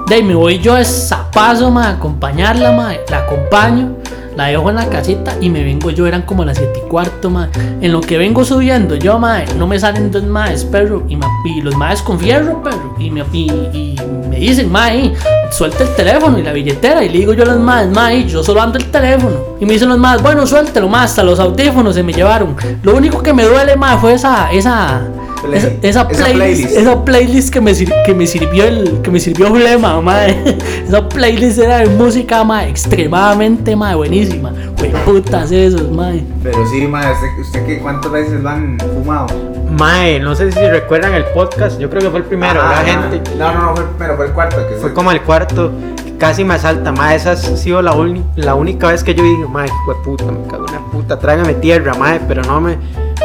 [0.07, 3.97] De ahí me voy yo de zapazo, ma, a acompañarla, ma, la acompaño,
[4.37, 7.29] la dejo en la casita y me vengo yo, eran como las 7 y cuarto,
[7.29, 7.49] ma.
[7.81, 11.27] En lo que vengo subiendo yo, ma, no me salen dos maes, perro, y, ma-
[11.43, 13.95] y los maes con fierro, perro, y me, y,
[14.29, 15.11] me dicen, ma, eh,
[15.51, 18.25] suelta el teléfono y la billetera, y le digo yo a los maes, ma, eh,
[18.27, 21.39] yo solo ando el teléfono, y me dicen los maes, bueno, suéltelo, ma, hasta los
[21.39, 22.55] audífonos se me llevaron.
[22.83, 25.01] Lo único que me duele, ma, fue esa, esa,
[25.41, 26.77] Play- esa, esa esa playlist, playlist.
[26.77, 30.57] esa playlist que me, sir- que me sirvió el, que me sirvió Flema, mae.
[30.87, 34.51] Esa playlist era de música, mae, extremadamente, mae, buenísima.
[34.79, 36.23] Güey, putas esos, mae.
[36.43, 39.27] Pero sí, mae, ¿usted, usted qué, cuántas veces lo han fumado?
[39.69, 42.91] Mae, no sé si recuerdan el podcast, yo creo que fue el primero, Ah, la
[42.91, 43.35] gente.
[43.37, 44.57] No, no, no, fue el primero, fue el cuarto.
[44.69, 45.71] Que Fue como el cuarto,
[46.17, 47.95] casi me asalta, mae, esa ha sido la,
[48.35, 49.67] la única vez que yo dije, mae,
[50.03, 52.77] puta, me cago en la puta, tráigame tierra, mae, pero no me,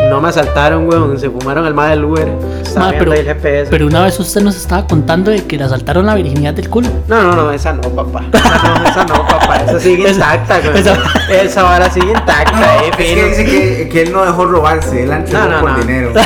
[0.09, 1.19] No me asaltaron, weón.
[1.19, 2.29] Se fumaron al más del Uber.
[2.63, 3.71] Estaba Ma, pero, ahí el GPS.
[3.71, 6.89] pero una vez usted nos estaba contando de que le asaltaron la virginidad del culo.
[7.09, 8.25] No, no, no, esa no, papá.
[8.33, 9.57] Esa no, esa no, papá.
[9.59, 10.79] Esa sigue intacta, güey.
[10.79, 10.99] esa-
[11.31, 15.03] Esa, vara sigue intacta, No, eh, es que dice que, que él no dejó robarse,
[15.05, 15.79] él entregó No, no, por no.
[15.79, 16.13] dinero.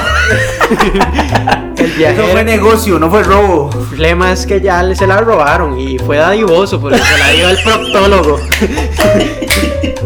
[1.76, 2.42] El Eso fue viajero.
[2.44, 3.70] negocio, no fue robo.
[3.72, 7.48] El problema es que ya se la robaron y fue dadivoso porque se la dio
[7.50, 8.40] el proctólogo.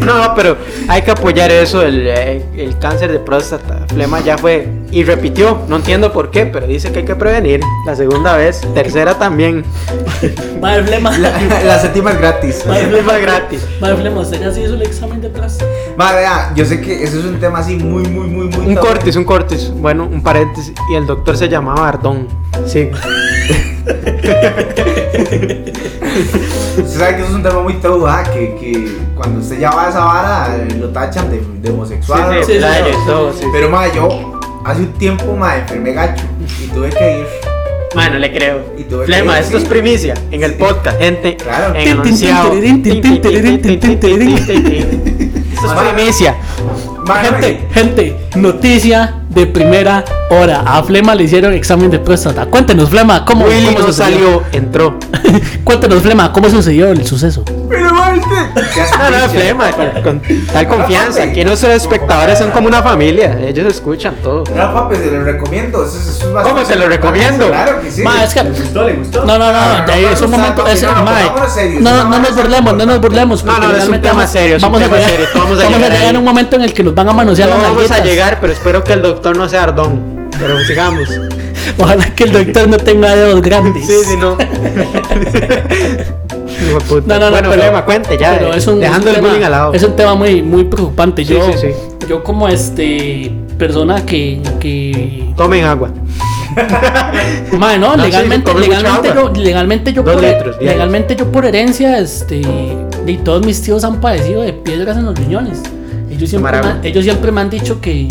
[0.05, 3.50] No, pero hay que apoyar eso, el, eh, el cáncer de próstata.
[3.87, 7.61] Flema ya fue y repitió, no entiendo por qué, pero dice que hay que prevenir.
[7.85, 9.63] La segunda vez, tercera también.
[10.61, 11.17] Madre flema.
[11.17, 12.65] La, la séptima es gratis.
[12.65, 13.65] Madre Flema gratis.
[13.79, 15.69] Madre flema, usted ya se hizo el examen de próstata.
[15.97, 18.67] Madre, vea, yo sé que eso es un tema así muy, muy, muy, muy.
[18.67, 19.71] Un cortis, un cortis.
[19.71, 20.73] Bueno, un paréntesis.
[20.91, 22.27] Y el doctor se llamaba Ardón.
[22.65, 22.89] Sí.
[26.77, 29.87] Usted sabe que eso es un tema muy tabú, que, que, cuando usted ya va
[29.87, 32.43] a esa vara lo tachan de, homosexual.
[32.45, 32.59] Sí, sí,
[33.39, 33.45] sí.
[33.51, 36.23] Pero más, yo hace un tiempo más enfermé gacho
[36.63, 37.27] y tuve que ir.
[37.93, 38.63] Mano, le creo.
[39.05, 41.35] Flema, esto es primicia en el podcast, gente.
[41.35, 41.75] Claro.
[41.75, 41.89] En.
[41.89, 42.03] Esto
[45.67, 46.37] es primicia.
[47.73, 50.61] Gente, noticia de primera hora.
[50.65, 52.45] A Flema le hicieron examen de próstata.
[52.45, 54.17] Cuéntenos, Flema, ¿cómo, Willy cómo no sucedió?
[54.17, 54.99] salió, entró.
[55.63, 57.43] Cuéntenos, Flema, ¿cómo sucedió el suceso?
[57.69, 57.93] Pero
[58.41, 58.71] ma, usted.
[58.73, 59.29] ¿qué hace, No, no?
[59.29, 60.21] Flema, con, con
[60.53, 61.23] tal confianza.
[61.23, 63.37] Aquí nuestros espectadores son como una familia.
[63.41, 64.43] Ellos escuchan todo.
[64.55, 65.85] No, papi, se lo recomiendo.
[65.85, 67.47] Eso, es- ¿Cómo se lo recomiendo?
[67.47, 68.01] Claro que sí.
[68.03, 68.41] Ma, es que.
[68.43, 68.83] gustó?
[68.83, 69.25] ¿Le gustó?
[69.25, 70.67] No, no, no, No, es un momento.
[70.67, 70.93] es- no,
[71.81, 73.43] no, no nos burlemos, no nos burlemos.
[73.43, 75.01] No, no, es un tema serio, Vamos a llegar-
[75.35, 77.63] vamos a llegar en un momento en el que nos van a manosear No las
[77.63, 80.29] vamos a llegar, pero espero que el doctor no sea Ardón.
[80.39, 81.07] Pero sigamos.
[81.77, 83.85] Ojalá que el doctor no tenga dedos grandes.
[83.85, 84.35] Sí, sí, no.
[86.67, 87.07] Hijo de puta.
[87.07, 88.37] No, no, no, bueno, pero, cuente ya.
[88.37, 89.73] pero eh, es un, dejando un el bullying tema, al lado.
[89.73, 91.23] Es un tema muy, muy preocupante.
[91.25, 91.67] Sí, yo, sí, sí.
[92.07, 95.89] yo como este persona que, que Tomen agua.
[97.57, 101.45] Mae, no, No, sí, legalmente, legalmente yo, legalmente yo Dos por, litros legalmente yo por
[101.45, 102.41] herencia, este,
[103.07, 105.61] y todos mis tíos han padecido de piedras en los riñones.
[106.09, 108.07] Ellos siempre, me, ellos siempre me han dicho que,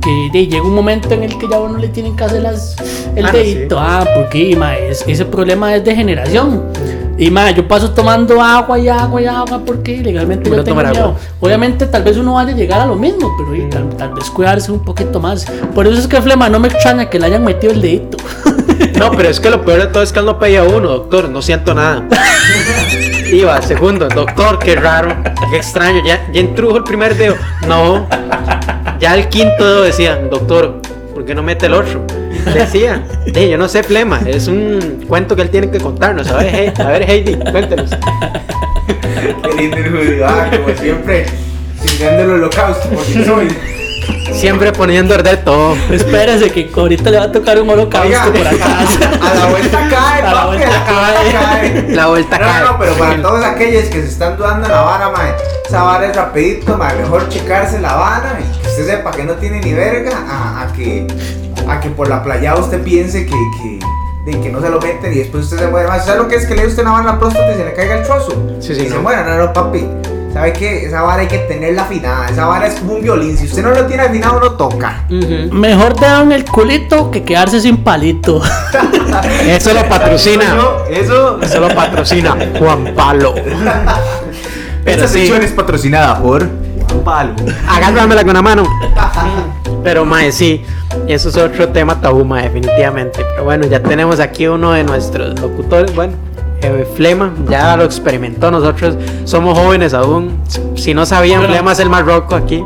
[0.00, 2.74] que de, llega un momento en el que ya uno le tienen que hacer las,
[3.14, 3.82] el Ah, dedito, sí.
[3.86, 4.56] ah, porque
[4.90, 6.62] es- ese problema es de generación.
[7.18, 11.16] Y mae, yo paso tomando agua y agua y agua porque legalmente yo tengo agua.
[11.40, 14.70] Obviamente tal vez uno vaya a llegar a lo mismo, pero tal, tal vez cuidarse
[14.70, 15.44] un poquito más.
[15.74, 18.18] Por eso es que Flema no me extraña que le hayan metido el dedito.
[18.96, 21.28] No, pero es que lo peor de todo es que él no pedía uno, doctor,
[21.28, 22.04] no siento nada.
[23.32, 25.16] Iba, segundo, doctor, qué raro,
[25.50, 27.34] qué extraño, ya, ya intrujo el primer dedo.
[27.66, 28.06] No,
[29.00, 30.80] ya el quinto dedo decía, doctor,
[31.14, 32.04] ¿por qué no mete el otro?
[32.54, 36.28] Decía, "Eh, yo no sé, flema, es un cuento que él tiene que contarnos.
[36.28, 37.90] A ver, He- a ver Heidi, cuéntenos.
[39.42, 41.26] Qué lindo el judío, ah, como siempre,
[41.82, 43.48] sirviendo el holocausto, porque soy.
[44.32, 45.74] Siempre poniendo a arder todo.
[45.90, 48.78] Espérese que ahorita le va a tocar un holocausto Oiga, por acá.
[49.30, 51.86] a la vuelta cae, A la papi, vuelta vuelta cae.
[51.94, 52.60] La vuelta no, cae.
[52.62, 55.32] No, no, pero para todos aquellos que se están dudando en la vara, mae,
[55.66, 59.32] esa vara es rapidito, mae, mejor checarse la vara y que usted sepa que no
[59.34, 61.06] tiene ni verga a, a que,
[61.68, 63.78] a que por la playa usted piense que, que,
[64.24, 66.04] de que no se lo meten y después usted se muere más.
[66.04, 67.64] ¿Sabe lo que es que le dé usted una vara en la próstata y se
[67.64, 68.32] le caiga el trozo?
[68.60, 69.86] Sí, sí, y se muera, no, no, papi.
[70.32, 70.84] ¿Sabe qué?
[70.84, 72.28] Esa vara hay que tenerla afinada.
[72.28, 73.36] Esa vara es como un violín.
[73.36, 75.04] Si usted no lo tiene afinado, no toca.
[75.08, 78.42] Mejor dedo en el culito que quedarse sin palito.
[79.46, 80.44] Eso lo patrocina.
[80.90, 81.40] Eso.
[81.40, 83.34] Eso lo patrocina Juan Palo.
[84.84, 85.20] Pero Esta sí.
[85.20, 86.46] sección es patrocinada por
[86.88, 87.34] Juan Palo.
[87.68, 88.64] Agárramela con la mano.
[89.82, 90.64] Pero mae, sí,
[91.06, 93.24] eso es otro tema tabú, definitivamente.
[93.30, 96.14] Pero bueno, ya tenemos aquí uno de nuestros locutores, bueno,
[96.60, 100.40] eh, Flema, ya lo experimentó, nosotros somos jóvenes aún.
[100.76, 101.54] Si no sabían, Bueno.
[101.54, 102.64] Flema es el más roco aquí.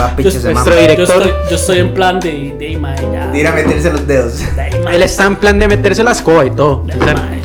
[0.00, 1.22] Va, Yo, pinche se nuestro yo director.
[1.22, 2.78] estoy, yo estoy en plan de, de
[3.12, 3.26] ya.
[3.28, 4.38] De ir a meterse los dedos.
[4.56, 6.84] de Él está en plan de meterse la escoba y todo.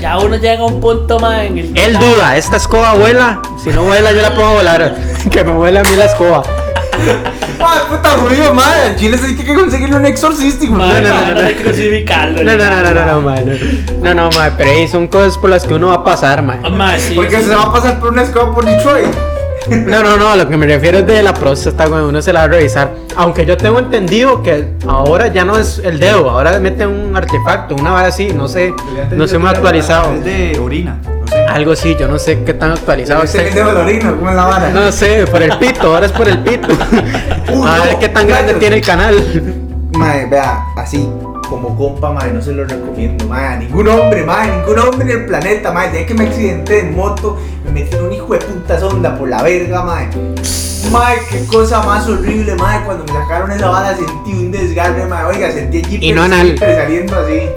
[0.01, 3.41] ya uno llega a un punto más en el que Él duda, ¿esta escoba vuela?
[3.63, 4.95] Si no vuela, yo la puedo volar.
[5.31, 6.41] Que me vuela a mí la escoba.
[7.59, 8.95] Ay, puta judío, madre.
[8.95, 10.73] Chile se tiene que conseguirle un exorcístico.
[10.73, 14.13] Mae, no, no, no, hay que crucificarlo, No, no, no, no, no, no, no, no,
[14.13, 16.59] no, mae, pero ahí son cosas por las que uno va a pasar, mae.
[16.63, 19.07] Ah, mae, sí, Porque se va a pasar por una escoba por Detroit.
[19.69, 22.41] No, no, no, lo que me refiero es de la próstata, cuando uno se la
[22.41, 22.93] va a revisar.
[23.17, 27.75] Aunque yo tengo entendido que ahora ya no es el dedo, ahora mete un artefacto,
[27.75, 28.73] una vara así, no sé,
[29.11, 30.13] no sé muy actualizado.
[30.13, 30.97] Es de orina.
[31.49, 34.69] Algo así, yo no sé qué tan actualizado mete el ¿cómo es la vara?
[34.69, 36.67] No sé, por el pito, ahora es por el pito.
[37.67, 39.15] A ver no, qué tan grande tiene el canal.
[39.93, 41.09] Madre, vea, así
[41.49, 45.19] como compa, madre, no se lo recomiendo, madre, a ningún hombre, madre, ningún hombre en
[45.19, 48.79] el planeta, madre, ya que me accidenté en moto, me metieron un hijo de puta
[48.79, 50.09] sonda por la verga, mae.
[50.91, 52.83] Mae, qué cosa más horrible, mae.
[52.85, 55.25] Cuando me sacaron esa bala sentí un desgarre, mae.
[55.25, 57.49] Oiga, sentí el Y no saliendo así.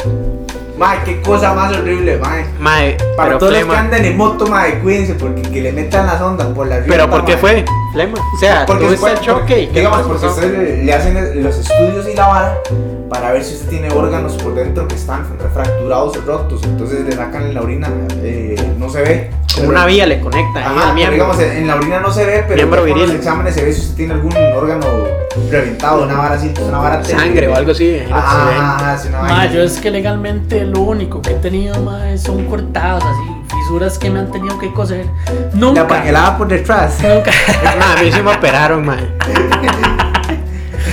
[0.81, 2.47] Mae, qué cosa más horrible, mae.
[2.59, 6.07] Mae, Para pero todos los que andan en moto, mae, cuídense porque que le metan
[6.07, 7.40] las ondas por la rienda, Pero ¿por qué mae.
[7.43, 7.64] fue?
[7.93, 8.19] Flema.
[8.19, 12.09] O sea, Porque tuviste después, el choque qué digamos, porque ustedes le, hacen los estudios
[12.09, 12.59] y la vara
[13.11, 16.62] para ver si usted tiene órganos por dentro que están fracturados o rotos.
[16.64, 17.90] Entonces le sacan en la orina,
[18.23, 19.31] eh, no se ve.
[19.55, 22.99] Como una vía le conecta Ajá, digamos, en la orina no se ve, pero con
[22.99, 24.87] los exámenes se ve si usted tiene algún órgano
[25.50, 28.03] reventado, una vara así, una vara Sangre o algo así.
[28.12, 32.44] ajá, sí, una Ma, yo es que legalmente lo único que he tenido, ma, son
[32.46, 35.07] cortadas así, fisuras que me han tenido que coser.
[35.26, 35.87] La Nunca.
[35.88, 36.98] paquelada por detrás.
[37.03, 37.31] Nunca.
[37.79, 39.09] Ma, a mí sí me operaron, mae.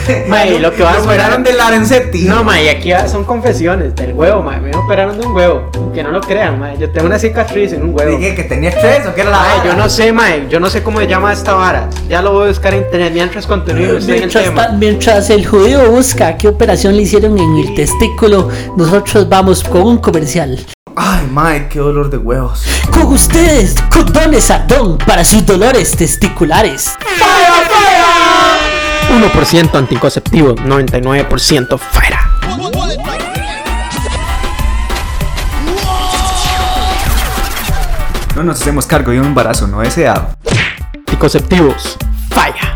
[0.28, 2.26] Mae, y lo que va a operaron de Larencetti.
[2.26, 4.60] No, mae, y aquí va- son confesiones del huevo, mae.
[4.60, 5.70] Me operaron de un huevo.
[5.94, 6.78] Que no lo crean, mae.
[6.78, 8.18] Yo tengo una cicatriz en un huevo.
[8.18, 9.64] Dije que tenía estrés o que era la vara?
[9.66, 10.48] yo no sé, mae.
[10.50, 11.90] Yo no sé cómo se llama esta vara.
[12.10, 14.68] Ya lo voy a buscar en internet mientras continúo estoy en el Mientras, tema.
[14.78, 19.98] mientras el judío busca qué operación le hicieron en el testículo, nosotros vamos con un
[19.98, 20.60] comercial.
[20.96, 22.66] Ay, mae, qué dolor de huevos.
[22.92, 26.90] Con ustedes, condones Ardón para sus dolores testiculares.
[29.10, 32.32] 1% anticonceptivo, 99% fuera.
[38.36, 40.30] No nos hacemos cargo de un embarazo no deseado.
[40.94, 41.98] Anticonceptivos,
[42.30, 42.76] falla.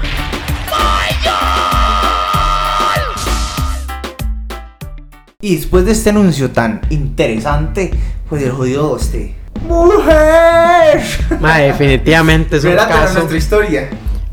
[5.40, 7.92] Y después de este anuncio tan interesante,
[8.30, 9.36] pues el jodido este.
[9.68, 11.02] ¡Mujer!
[11.40, 13.14] Definitivamente es un caso.
[13.14, 13.90] nuestra historia.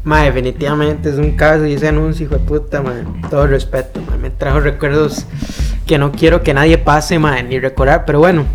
[0.09, 2.95] Ma, definitivamente es un caso y ese anuncio, hijo de puta, ma,
[3.29, 5.27] todo el respeto, ma, me trajo recuerdos
[5.87, 8.47] que no quiero que nadie pase, ma, ni recordar, pero bueno,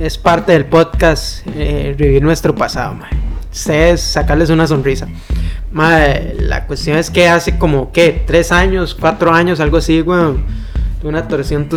[0.00, 3.08] es parte del podcast eh, revivir nuestro pasado, ma.
[3.52, 5.06] Ustedes sacarles una sonrisa.
[5.70, 6.00] Ma,
[6.40, 8.24] la cuestión es que hace como, ¿qué?
[8.26, 10.44] Tres años, cuatro años, algo así, weón.
[11.04, 11.68] Una torsión,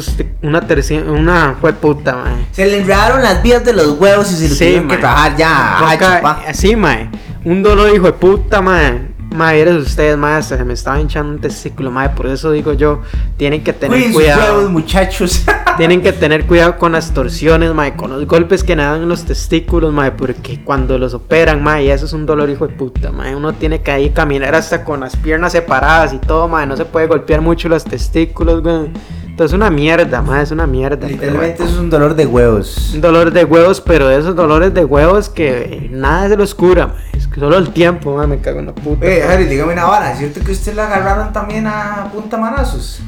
[0.42, 2.36] una terción, una fue puta, ma.
[2.52, 5.38] Se le enredaron las vías de los huevos y se lo Sí, tuvieron que trabajar
[5.38, 6.42] ya.
[6.48, 7.12] Así, mae.
[7.46, 9.09] Un dolor, hijo de puta, mae.
[9.32, 10.42] Mae, eres ustedes, mae.
[10.42, 12.10] Se me estaba hinchando un testículo, mae.
[12.10, 13.02] Por eso digo yo,
[13.38, 14.70] tienen que tener sus huevos, cuidado.
[14.70, 15.44] muchachos.
[15.78, 17.96] Tienen que tener cuidado con las torsiones, mae.
[17.96, 20.12] Con los golpes que le dan en los testículos, mae.
[20.12, 23.36] Porque cuando los operan, mae, eso es un dolor, hijo de puta, mae.
[23.36, 26.66] Uno tiene que ahí caminar hasta con las piernas separadas y todo, mae.
[26.66, 28.92] No se puede golpear mucho los testículos, güey.
[29.40, 30.44] Entonces es una mierda, mae.
[30.44, 31.08] Es una mierda.
[31.08, 32.92] Literalmente es un dolor de huevos.
[32.94, 36.88] Un dolor de huevos, pero de esos dolores de huevos que nada se los cura,
[36.88, 36.96] ma.
[37.14, 39.06] es que solo el tiempo, ma, me cago en la puta.
[39.06, 40.12] Oye, Harry, dígame una vara.
[40.12, 43.00] ¿Es cierto que usted la agarraron también a punta manazos?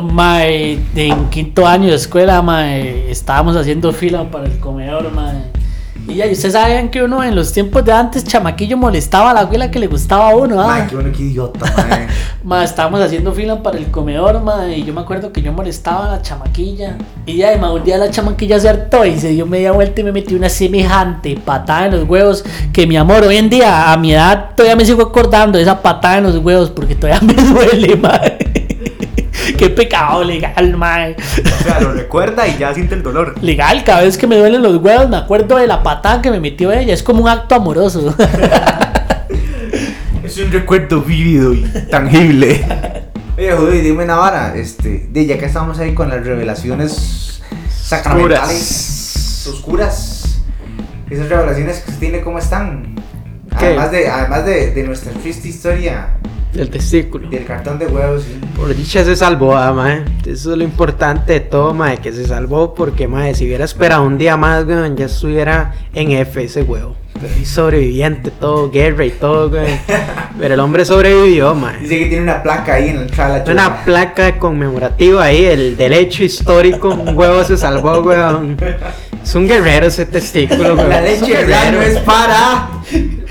[0.00, 5.61] Mae, en quinto año de escuela, mae, estábamos haciendo fila para el comedor, mae.
[6.08, 9.34] Y ya, y ustedes sabían que uno en los tiempos de antes, chamaquillo, molestaba a
[9.34, 10.86] la abuela que le gustaba a uno, Ay, ¿ah?
[10.88, 12.08] qué bueno, qué idiota, mae.
[12.44, 16.06] Ma, estábamos haciendo fila para el comedor, ma, y yo me acuerdo que yo molestaba
[16.06, 16.98] a la chamaquilla.
[17.24, 20.00] Y ya, y ma, un día la chamaquilla se hartó y se dio media vuelta
[20.00, 22.44] y me metió una semejante patada en los huevos.
[22.72, 25.80] Que mi amor, hoy en día, a mi edad, todavía me sigo acordando de esa
[25.80, 28.20] patada en los huevos porque todavía me duele, ma.
[29.62, 31.06] Qué pecado legal, ma.
[31.06, 33.36] O sea, lo recuerda y ya siente el dolor.
[33.40, 36.40] Legal, cada vez que me duelen los huevos me acuerdo de la patada que me
[36.40, 36.92] metió ella.
[36.92, 38.12] Es como un acto amoroso.
[40.24, 42.64] Es un recuerdo vívido y tangible.
[43.36, 44.54] Oye, joder, dime una vara.
[44.56, 50.38] Este, de ya que estamos ahí con las revelaciones sacramentales oscuras.
[51.10, 52.94] Esas revelaciones que se tiene, ¿cómo están?
[53.58, 53.66] ¿Qué?
[53.66, 56.16] Además de, además de, de nuestra triste historia
[56.54, 57.30] El testículo.
[57.30, 58.24] del cartón de huevos.
[58.24, 58.38] ¿sí?
[58.56, 60.04] Por dicha se salvó, ah, ma.
[60.26, 64.02] Eso es lo importante de todo, ma, que se salvó porque, ma, si hubiera esperado
[64.02, 66.94] un día más, weón, ya estuviera en F ese huevo.
[67.40, 69.78] Y sobreviviente, todo, guerra y todo, güey.
[70.38, 71.72] Pero el hombre sobrevivió, ma.
[71.80, 75.44] Dice que tiene una placa ahí en la entrada de la Una placa conmemorativa ahí,
[75.44, 78.56] el del hecho histórico, un huevo se salvó, weón.
[79.22, 80.88] Es un guerrero ese testículo, weón.
[80.88, 81.54] La leche del guerrero.
[81.68, 82.68] año es para.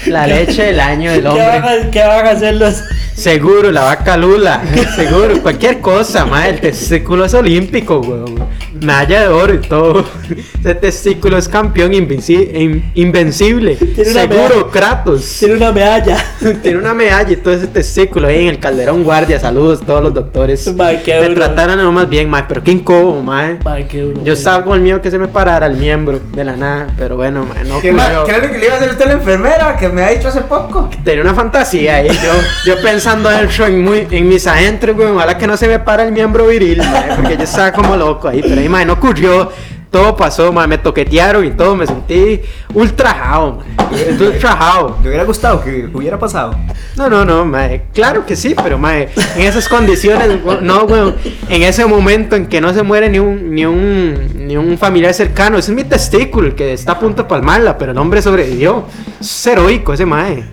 [0.08, 1.82] La leche del año del ¿Qué van, hombre.
[1.88, 2.76] a, qué van a hacer los.?
[3.16, 4.62] Seguro, la vaca lula.
[4.96, 6.48] Seguro, cualquier cosa, ma.
[6.48, 8.48] El testículo es olímpico, weón.
[8.82, 10.06] Medalla de oro y todo.
[10.60, 13.78] Ese testículo es campeón invenci- in- invencible.
[14.06, 14.70] Seguro.
[14.72, 15.38] Kratos.
[15.40, 16.18] Tiene una medalla.
[16.64, 19.40] Tiene una medalla y todo ese testículo ahí en el calderón guardia.
[19.40, 20.68] Saludos a todos los doctores.
[20.76, 21.34] Me duro.
[21.36, 22.48] trataron no más bien, ma.
[22.48, 23.58] Pero qué incómodo, ma.
[23.66, 24.24] Ay, qué duro.
[24.24, 26.88] Yo estaba con el miedo que se me parara el miembro de la nada.
[26.98, 27.64] Pero bueno, ma.
[27.64, 28.24] No ¿Qué, ocurrió.
[28.26, 29.78] ¿Qué era lo que le iba a hacer usted a la enfermera?
[29.78, 30.90] Que me ha dicho hace poco.
[31.04, 32.32] Tenía una fantasía ahí, yo,
[32.74, 36.04] yo pensando dentro en, muy, en mis adentros, güey, ojalá que no se me para
[36.04, 39.52] el miembro viril, mae, porque yo estaba como loco ahí, pero ahí, mae, no ocurrió.
[39.92, 42.42] todo pasó, mae, me toquetearon y todo, me sentí
[42.74, 44.14] ultra jao, mae.
[44.14, 44.98] Ultra jao.
[45.04, 46.56] ¿Te hubiera gustado que hubiera pasado?
[46.96, 47.84] No, no, no, mae.
[47.94, 51.16] Claro que sí, pero mae, en esas condiciones, no, weón.
[51.50, 55.14] En ese momento en que no se muere ni un, ni un, ni un familiar
[55.14, 58.22] cercano, ese es mi testículo el que está a punto de palmarla, pero el hombre
[58.22, 58.86] sobrevivió.
[59.20, 60.46] Es heroico ese mae.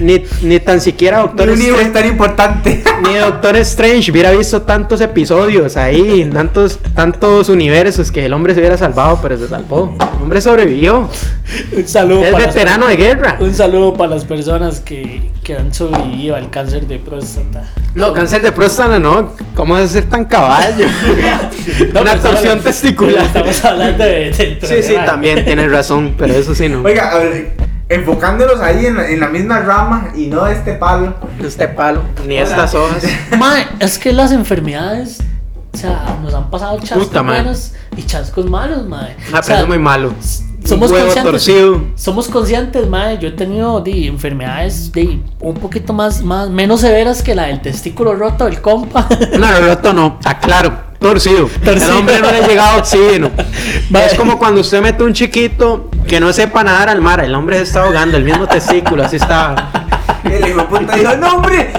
[0.00, 2.84] Ni, ni tan siquiera Doctor Un libro Strange, tan importante.
[3.02, 8.60] ni Doctor Strange hubiera visto tantos episodios ahí, tantos, tantos universos que el hombre se
[8.60, 9.96] hubiera salvado, pero se salvó.
[10.16, 11.08] El hombre sobrevivió.
[11.72, 13.36] Un saludo Es para las veterano de guerra.
[13.40, 17.64] Un saludo para las personas que, que han sobrevivido al cáncer de próstata.
[17.94, 19.32] No, cáncer de próstata no.
[19.54, 20.86] ¿Cómo vas a ser tan caballo?
[21.92, 23.24] No, Una torsión testicular.
[23.24, 26.82] Estamos hablando de, Sí, sí, también tienes razón, pero eso sí no.
[26.82, 27.56] Oiga, a ver,
[27.88, 31.14] enfocándolos ahí en la, en la misma rama y no de este palo.
[31.42, 33.04] Este palo, ni estas hojas.
[33.38, 35.20] Mae, es que las enfermedades,
[35.72, 39.16] o sea, nos han pasado chascos Puta, buenos y chascos malos, mae.
[39.32, 40.12] Ah, O sea, es muy malo.
[40.64, 41.22] somos conscientes.
[41.22, 41.84] torcido.
[41.94, 43.18] Somos conscientes, mae.
[43.18, 47.60] Yo he tenido di, enfermedades di, un poquito más, más, menos severas que la del
[47.60, 49.08] testículo roto del compa.
[49.32, 50.18] No, no, roto no.
[50.24, 50.85] Aclaro.
[51.08, 51.48] Torcido.
[51.64, 51.90] Torcido.
[51.92, 53.30] El hombre no le llega oxígeno.
[53.90, 54.06] Vale.
[54.06, 57.20] Es como cuando usted mete un chiquito que no sepa nadar al mar.
[57.20, 59.70] El hombre se está ahogando, el mismo testículo, así está.
[60.24, 61.72] Y el hijo puta dijo, no hombre,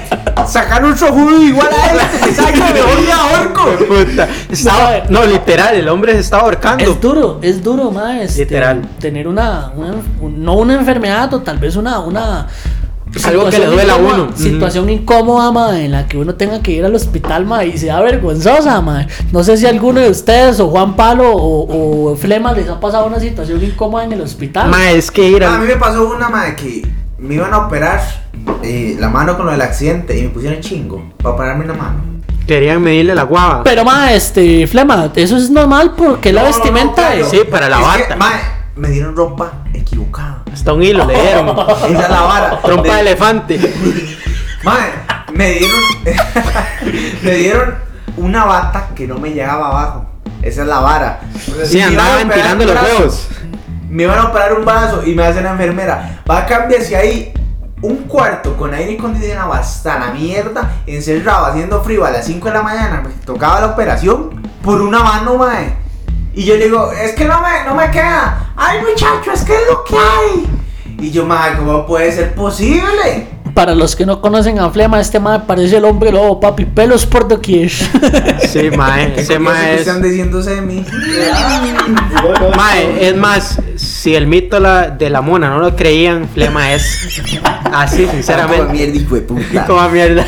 [0.48, 3.66] sacar un sojudo igual a este, sácame, me voy a orco.
[3.88, 4.28] Puta.
[4.50, 6.84] Estaba- no, literal, el hombre se está ahorcando.
[6.84, 8.24] Es duro, es duro, mae.
[8.24, 8.82] este, Literal.
[9.00, 12.48] Tener una, una- un- no una enfermedad o tal vez una, una
[13.26, 14.30] Algo que le duela a uno.
[14.36, 18.00] Situación incómoda, mae, en la que uno tenga que ir al hospital, mae, y sea
[18.02, 19.08] vergonzosa, mae.
[19.32, 23.08] No sé si alguno de ustedes o Juan Palo o, o Flema les ha pasado
[23.08, 24.70] una situación incómoda en el hospital.
[24.70, 25.58] Ma, es que ir A a...
[25.58, 28.02] mí me pasó una madre que me iban a operar
[28.64, 32.00] eh, la mano con lo del accidente y me pusieron chingo para operarme la mano.
[32.46, 33.64] Querían medirle la guava.
[33.64, 37.22] Pero, mae, este, Flema, eso es normal porque la No, no, no, vestimenta claro.
[37.26, 37.30] es.
[37.30, 38.14] Sí, para la Es que.
[38.78, 40.44] Me dieron ropa equivocada.
[40.52, 41.50] Hasta un hilo le dieron.
[41.70, 42.60] Esa es la vara.
[42.62, 43.60] Trompa de De- elefante.
[44.64, 44.90] Mae,
[45.34, 45.80] me dieron.
[47.24, 47.76] me dieron
[48.18, 50.06] una bata que no me llegaba abajo.
[50.42, 51.20] Esa es la vara.
[51.66, 53.28] Sí, me iban a andaban operar tirando un los huevos.
[53.90, 56.22] Me iban a operar un brazo y me hace la enfermera.
[56.30, 57.34] Va a cambiar si hay
[57.82, 62.54] un cuarto con aire acondicionado hasta la mierda, encerrado, haciendo frío a las 5 de
[62.54, 63.02] la mañana.
[63.02, 65.74] Me tocaba la operación por una mano, mae.
[66.38, 68.52] Y yo le digo, es que no me, no me queda.
[68.56, 70.48] Ay, muchacho, es que es lo que hay.
[71.00, 73.28] Y yo, mae, ¿cómo puede ser posible?
[73.56, 77.08] Para los que no conocen a Flema, este mae parece el hombre lobo, papi, pelos
[77.08, 77.72] por doquier.
[78.48, 79.14] Sí, mae.
[79.14, 79.80] Qué Ese mae es...
[79.82, 80.86] están diciéndose de mí.
[82.56, 87.20] Mae, es más, si el mito la- de la mona no lo creían, Flema es
[87.72, 88.74] así, Como sinceramente.
[88.74, 89.66] mierda, hijo de puta.
[89.66, 90.26] Como mierda.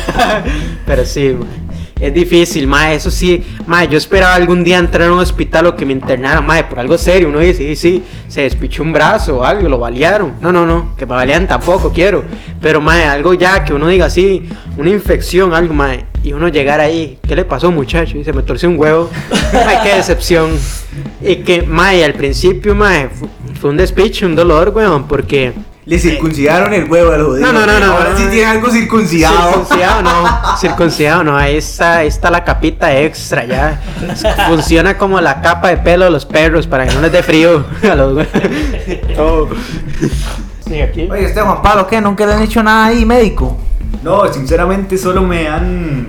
[0.86, 1.59] Pero sí, mae.
[2.00, 5.76] Es difícil, mae, eso sí, mae, yo esperaba algún día entrar a un hospital o
[5.76, 9.38] que me internaran, mae, por algo serio, uno dice, sí, sí, se despichó un brazo
[9.38, 12.24] o algo, lo balearon, no, no, no, que me balean tampoco quiero,
[12.60, 16.80] pero mae, algo ya que uno diga así, una infección, algo, mae, y uno llegar
[16.80, 18.16] ahí, ¿qué le pasó muchacho?
[18.16, 19.10] Y se me torció un huevo,
[19.52, 20.50] mae, qué decepción,
[21.20, 23.28] y que, mae, al principio, mae, fu-
[23.60, 25.52] fue un despiche, un dolor, weón, porque...
[25.90, 27.52] Le circuncidaron el huevo al jodido.
[27.52, 28.30] No, no, no, no, Ahora no, sí no.
[28.30, 29.50] tiene algo circuncidado.
[29.50, 33.80] Circuncidado no, circuncidado no, ahí está, ahí está la capita extra ya.
[34.46, 37.64] Funciona como la capa de pelo de los perros para que no les dé frío
[37.82, 38.24] a los
[40.80, 41.08] aquí.
[41.10, 42.00] Oye, este Juan Pablo, ¿qué?
[42.00, 43.58] ¿Nunca le han hecho nada ahí, médico?
[44.04, 46.06] No, sinceramente solo me han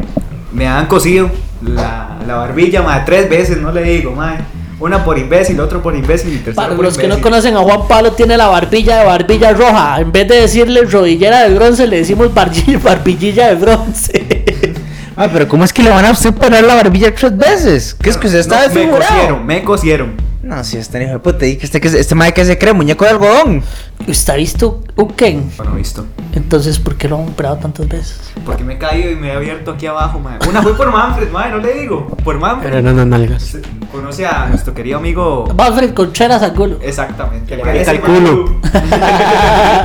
[0.52, 1.32] me han cosido
[1.64, 4.38] la, la barbilla, mae, tres veces, no le digo, mae.
[4.82, 7.60] Una por imbécil, otro por imbécil y tercero Para por los que no conocen a
[7.60, 10.02] Juan Pablo, tiene la barbilla de barbilla roja.
[10.02, 14.46] En vez de decirle rodillera de bronce, le decimos barbi- barbillilla de bronce.
[15.18, 17.96] Ah, pero ¿cómo es que le van a usted parar la barbilla tres veces?
[18.02, 19.14] ¿Qué es que usted está No, me desfigurado?
[19.14, 20.31] cosieron, me cosieron.
[20.52, 22.74] No, si este hijo de puta, y que este, que este madre que se cree
[22.74, 23.64] muñeco de algodón.
[24.06, 25.50] ¿Usted ha visto un Ken?
[25.56, 26.06] Bueno, visto.
[26.34, 28.34] Entonces, ¿por qué lo han operado tantas veces?
[28.46, 30.40] Porque me he caído y me he abierto aquí abajo, mae.
[30.50, 32.06] Una fue por Manfred, mae, no le digo.
[32.22, 32.70] Por Manfred.
[32.70, 33.60] Pero no, no, nalgas.
[33.94, 35.48] Conoce a nuestro querido amigo.
[35.56, 36.80] Manfred Contreras Angulo.
[36.82, 37.56] Exactamente.
[37.56, 38.20] Que le el culo.
[38.20, 38.62] Manu.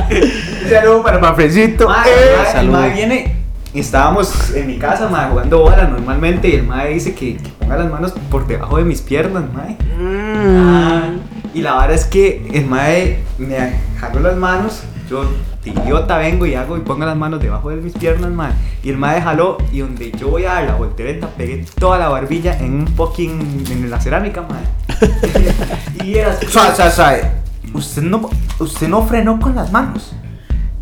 [0.09, 1.87] Un saludo para Manfredcito.
[2.05, 3.37] Eh, el mae viene
[3.73, 7.56] y estábamos en mi casa, mae, jugando bola normalmente y el mae dice que, que
[7.67, 9.75] ponga las manos por debajo de mis piernas, mae.
[9.99, 11.09] Ah,
[11.53, 13.57] y la verdad es que el mae me
[13.99, 15.25] jaló las manos, yo
[15.65, 18.53] de idiota vengo y hago y pongo las manos debajo de mis piernas, mae.
[18.83, 22.07] Y el mae jaló y donde yo voy a dar la voltereta pegué toda la
[22.07, 26.05] barbilla en un fucking en la cerámica, mae.
[26.05, 27.31] y era Suave, suave, suave.
[27.73, 30.13] Usted no, usted no frenó con las manos.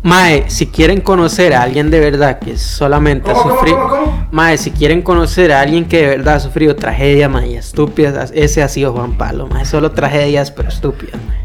[0.06, 3.88] Mae, si quieren conocer a alguien de verdad que solamente ¿Cómo, ha sufrido.
[3.88, 4.28] cómo, cómo?
[4.30, 8.30] Mae, si quieren conocer a alguien que de verdad ha sufrido tragedias, mae, y estúpidas,
[8.32, 9.64] ese ha sido Juan Pablo, mae.
[9.64, 11.38] Solo tragedias, pero estúpidas, mae.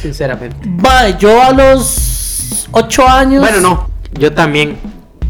[0.00, 0.66] Sinceramente.
[0.66, 3.42] Mae, yo a los 8 años.
[3.42, 4.78] Bueno, no, yo también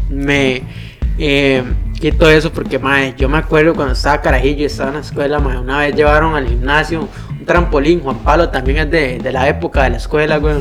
[0.09, 0.63] me
[1.17, 1.65] eh,
[1.99, 5.39] quito eso porque, mae, yo me acuerdo cuando estaba carajillo y estaba en la escuela,
[5.39, 9.49] mae, una vez llevaron al gimnasio un trampolín, Juan Pablo también es de, de la
[9.49, 10.55] época de la escuela, güey.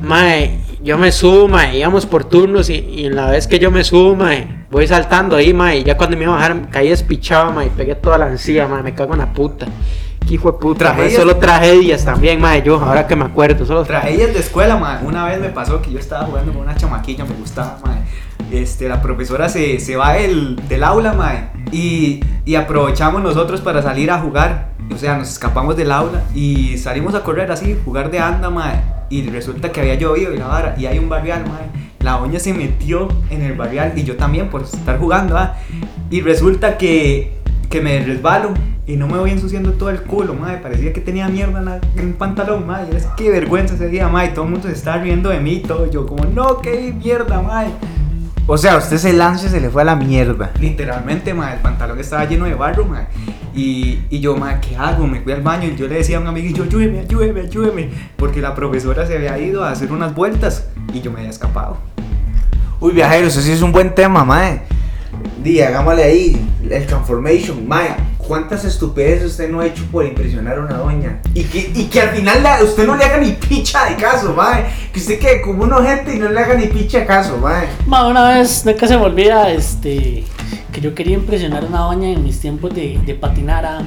[0.00, 3.70] Mae, yo me subo, mae, íbamos por turnos y, y en la vez que yo
[3.70, 6.90] me subo, mae, voy saltando ahí, mae, y ya cuando me iba a bajar caí
[6.90, 9.66] despichado, mae, y pegué toda la encía, mae, me cago en la puta.
[10.28, 13.82] Qué hijo de puta, mae, solo tragedias también, mae, yo, ahora que me acuerdo, solo
[13.84, 15.02] Tragedias de escuela, mae.
[15.02, 18.02] Una vez me pasó que yo estaba jugando con una chamaquilla, me gustaba, mae.
[18.52, 21.48] Este, la profesora se, se va del, del aula, mae.
[21.72, 24.72] Y, y aprovechamos nosotros para salir a jugar.
[24.94, 28.80] O sea, nos escapamos del aula y salimos a correr así, jugar de anda, mae.
[29.10, 31.84] Y resulta que había llovido y la vara, y hay un barrial, mae.
[32.00, 35.56] La doña se metió en el barrial y yo también por estar jugando, ¿ah?
[36.10, 37.32] Y resulta que,
[37.70, 38.50] que me resbalo
[38.86, 40.58] y no me voy ensuciando todo el culo, madre.
[40.58, 42.94] Parecía que tenía mierda en, la- en el pantalón, madre.
[42.96, 44.28] Es que vergüenza ese día, madre.
[44.28, 45.90] Todo el mundo se estaba riendo de mí y todo.
[45.90, 47.70] Yo, como, no, qué mierda, madre.
[48.46, 50.50] O sea, usted se lanza y se le fue a la mierda.
[50.60, 51.54] Literalmente, madre.
[51.54, 53.06] El pantalón estaba lleno de barro, madre.
[53.54, 55.06] Y, y yo, madre, ¿qué hago?
[55.06, 57.40] Me fui al baño y yo le decía a un amigo, y yo, ayúdeme, ayúdeme,
[57.40, 57.90] ayúdeme.
[58.16, 61.78] Porque la profesora se había ido a hacer unas vueltas y yo me había escapado.
[62.80, 64.60] Uy, viajeros, eso sí es un buen tema, mae.
[65.42, 67.94] Di, hagámosle ahí el transformation, mae.
[68.26, 71.20] ¿Cuántas estupideces usted no ha hecho por impresionar a una doña?
[71.34, 74.64] Y que, y que al final usted no le haga ni picha de caso, mae.
[74.92, 77.66] Que usted quede como un ojete y no le haga ni picha de caso, mae.
[77.86, 80.24] Ma, una vez, nunca se me olvida, este,
[80.72, 83.64] que yo quería impresionar a una doña en mis tiempos de, de patinar.
[83.66, 83.82] ah.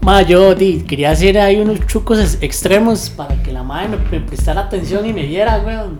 [0.00, 4.18] Ma, yo di, quería hacer ahí unos trucos ex- extremos para que la madre me,
[4.18, 5.96] me prestara atención y me viera, weón.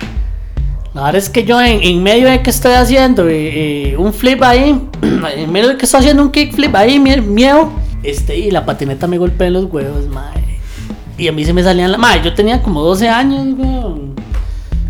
[0.95, 4.79] Verdad es que yo en, medio de que estoy haciendo eh, eh, un flip ahí,
[5.37, 7.71] en medio de que estoy haciendo un kickflip ahí, mie- miedo,
[8.03, 10.43] este, y la patineta me golpea en los huevos, madre.
[11.17, 11.99] Y a mí se me salían la...
[11.99, 14.13] Madre, yo tenía como 12 años, weón.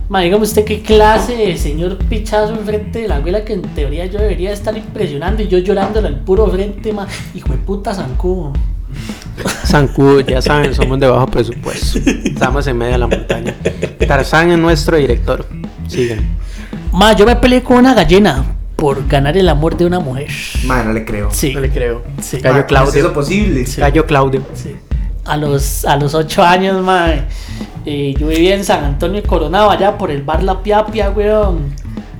[0.08, 4.04] Ma, dígame usted qué clase de señor pichazo enfrente de la abuela que en teoría
[4.06, 7.06] yo debería estar impresionando y yo llorándole al puro frente, ma.
[7.34, 8.52] Hijo de puta zancudo.
[9.64, 11.98] Zancudo, ya saben, somos de bajo presupuesto.
[12.24, 13.54] Estamos en medio de la montaña.
[14.06, 15.46] Tarzán es nuestro director.
[15.88, 16.20] Sigan.
[16.92, 18.44] Ma, yo me peleé con una gallina
[18.76, 20.28] por ganar el amor de una mujer.
[20.64, 21.30] Mae, no le creo.
[21.30, 21.52] Sí.
[21.54, 22.02] No le creo.
[22.20, 22.38] Sí.
[22.38, 23.12] Gallo Mae, ¿cómo es eso Claudio.
[23.12, 23.64] posible?
[23.76, 24.42] Gallo Claudio.
[24.54, 24.76] Sí.
[25.24, 27.10] A los, a los 8 años, ma.
[27.86, 31.74] eh, yo vivía en San Antonio de Coronado, allá por el bar La Piapia, weón.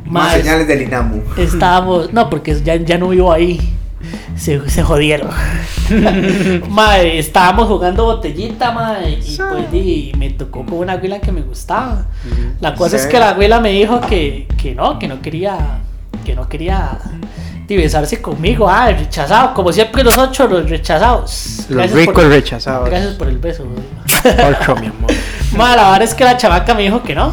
[0.05, 1.23] Ma, Más señales del INAMU.
[1.37, 3.75] Estábamos, no, porque ya, ya no vivo ahí.
[4.37, 5.28] Se, se jodieron.
[6.68, 11.43] mae, estábamos jugando botellita, mae, y pues di, me tocó con una abuela que me
[11.43, 12.07] gustaba.
[12.61, 13.09] La cosa es Sí.
[13.09, 15.57] que la abuela me dijo que, que no, que no quería,
[16.24, 16.99] que no quería
[17.68, 18.68] besarse conmigo.
[18.68, 21.64] Ah, rechazado, como siempre los ocho, los rechazados.
[21.68, 22.91] Los Gracias ricos por- rechazados.
[22.91, 23.64] Gracias por el beso.
[24.24, 25.11] Ocho, mi amor.
[25.57, 27.33] Ma, la verdad es que la chavaca me dijo que no,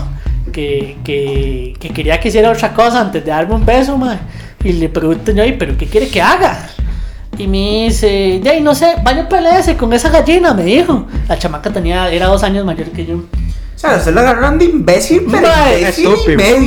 [0.54, 4.18] que, que, que quería que hiciera otra cosa antes de darme un beso, ma.
[4.64, 6.70] Y le pregunto yo, "Ay, ¿pero qué quiere que haga?
[7.40, 11.08] Y me dice, "Dey, no sé, vaya pelearse con esa gallina, me dijo.
[11.28, 13.16] La chamaca tenía, era dos años mayor que yo.
[13.16, 13.22] O
[13.82, 16.62] sea, usted lo agarraron de imbécil, pero Mae, imbécil y medio.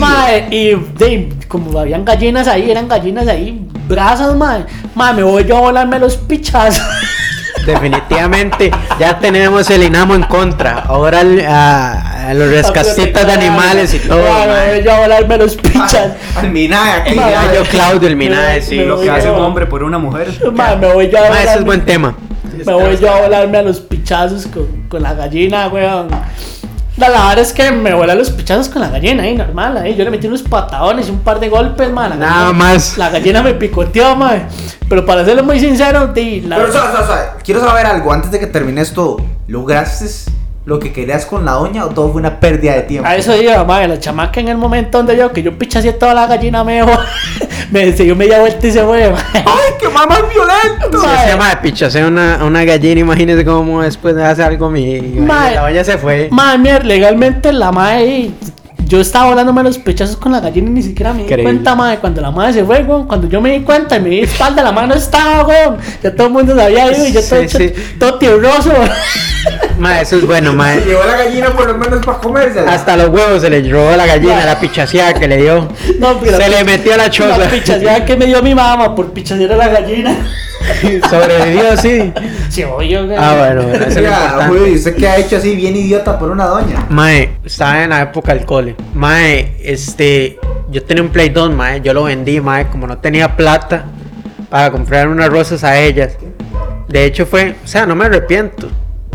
[0.51, 4.67] Y dey, como habían gallinas ahí, eran gallinas ahí, brazos, ma.
[4.95, 6.83] Ma, me voy yo a volarme los pichazos.
[7.67, 10.81] Definitivamente ya tenemos el Inamo en contra.
[10.87, 14.19] Ahora el- a, a los rescatistas de animales y todo.
[14.21, 16.13] Voy yo a volarme los pichazos.
[16.37, 17.15] Al Minae aquí.
[17.15, 17.31] Ya.
[17.31, 18.77] Gallo Claudio, el Minae, Me- sí.
[18.77, 20.29] Lo que voy hace yo- un hombre por una mujer.
[20.53, 22.15] Ma, me voy yo a ese es buen tema.
[22.65, 26.09] Me voy yo a volarme a los pichazos con, con la gallina, weón.
[27.03, 29.97] La, la verdad es que me a los pichazos con la gallina, ahí, normal, ahí.
[29.97, 32.17] Yo le metí unos patadones y un par de golpes, man.
[32.17, 32.97] Nada gallina- más.
[32.97, 34.47] La gallina me picoteó, man.
[34.89, 37.61] Pero para serlo muy sincero, di, la, Pero, o sea, o sea, o sea, quiero
[37.61, 39.17] saber algo antes de que termine esto.
[39.49, 40.07] ¿Lograste
[40.65, 43.09] lo que querías con la doña o todo fue una pérdida de tiempo?
[43.09, 43.89] a eso iba, man.
[43.89, 46.83] La chamaca en el momento donde yo, que yo pichaseé toda la gallina, me
[47.71, 49.13] me dio media vuelta y se fue.
[49.35, 51.01] ¡Ay, qué mamá violento!
[51.01, 51.25] Si Mae.
[51.25, 55.01] se llama pichase una, una gallina, imagínese cómo después hace algo mi.
[55.01, 55.55] Mae.
[55.55, 56.29] La olla se fue.
[56.31, 58.31] Madre mía, legalmente la madre.
[58.93, 61.45] Yo estaba volándome los pechazos con la gallina y ni siquiera me di Increíble.
[61.51, 61.99] cuenta, madre.
[61.99, 64.63] Cuando la madre se fue, weón, Cuando yo me di cuenta y me di espalda,
[64.63, 65.79] la madre no estaba, weón.
[66.03, 67.73] Ya todo el mundo se había ido y yo todo, Sí, hecho- sí.
[67.99, 68.71] todo tierroso.
[69.79, 70.75] Ma, eso es bueno, ma.
[70.75, 72.71] Se llevó la gallina por lo menos para comérsela.
[72.71, 75.69] Hasta los huevos se le robó la gallina, la pichaseada que le dio.
[75.99, 77.39] No, pero Se le metió a la choza.
[77.39, 80.15] La pichaseada que me dio mi mamá por pichasear a la gallina.
[81.11, 82.13] Sobrevivió, sí.
[82.49, 83.17] Sí, obvio, güey.
[83.19, 84.47] Ah, bueno, bueno, eso es lo Oiga, importante.
[84.49, 86.87] Julio, ¿y usted qué ha hecho así bien idiota por una doña?
[86.89, 88.77] Mae, estaba en la época del cole.
[88.95, 90.39] Mae, este,
[90.71, 93.85] yo tenía un Play 2, mae, yo lo vendí, mae, como no tenía plata
[94.49, 96.17] para comprar unas rosas a ellas.
[96.89, 98.69] De hecho fue, o sea, no me arrepiento.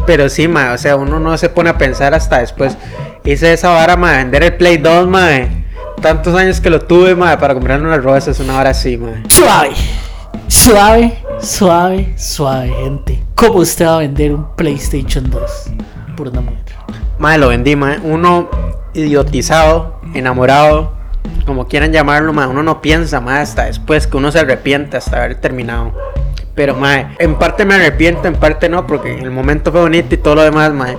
[0.06, 2.78] Pero sí, mae, o sea, uno no se pone a pensar hasta después.
[3.24, 5.66] Hice esa vara, mae, vender el Play 2, mae.
[6.02, 9.24] Tantos años que lo tuve, mae, para comprar unas rosas, una hora así, mae.
[9.28, 9.76] Suave.
[10.48, 13.24] Suave, suave, suave, gente.
[13.36, 15.42] ¿Cómo usted va a vender un PlayStation 2
[16.16, 16.64] por una mujer?
[17.20, 18.00] Mae, lo vendí, mae.
[18.00, 18.50] Uno
[18.94, 20.94] idiotizado, enamorado,
[21.46, 22.48] como quieran llamarlo, mae.
[22.48, 25.94] Uno no piensa, mae, hasta después que uno se arrepiente hasta haber terminado.
[26.58, 30.16] Pero, mae, en parte me arrepiento, en parte no, porque en el momento fue bonito
[30.16, 30.98] y todo lo demás, mae.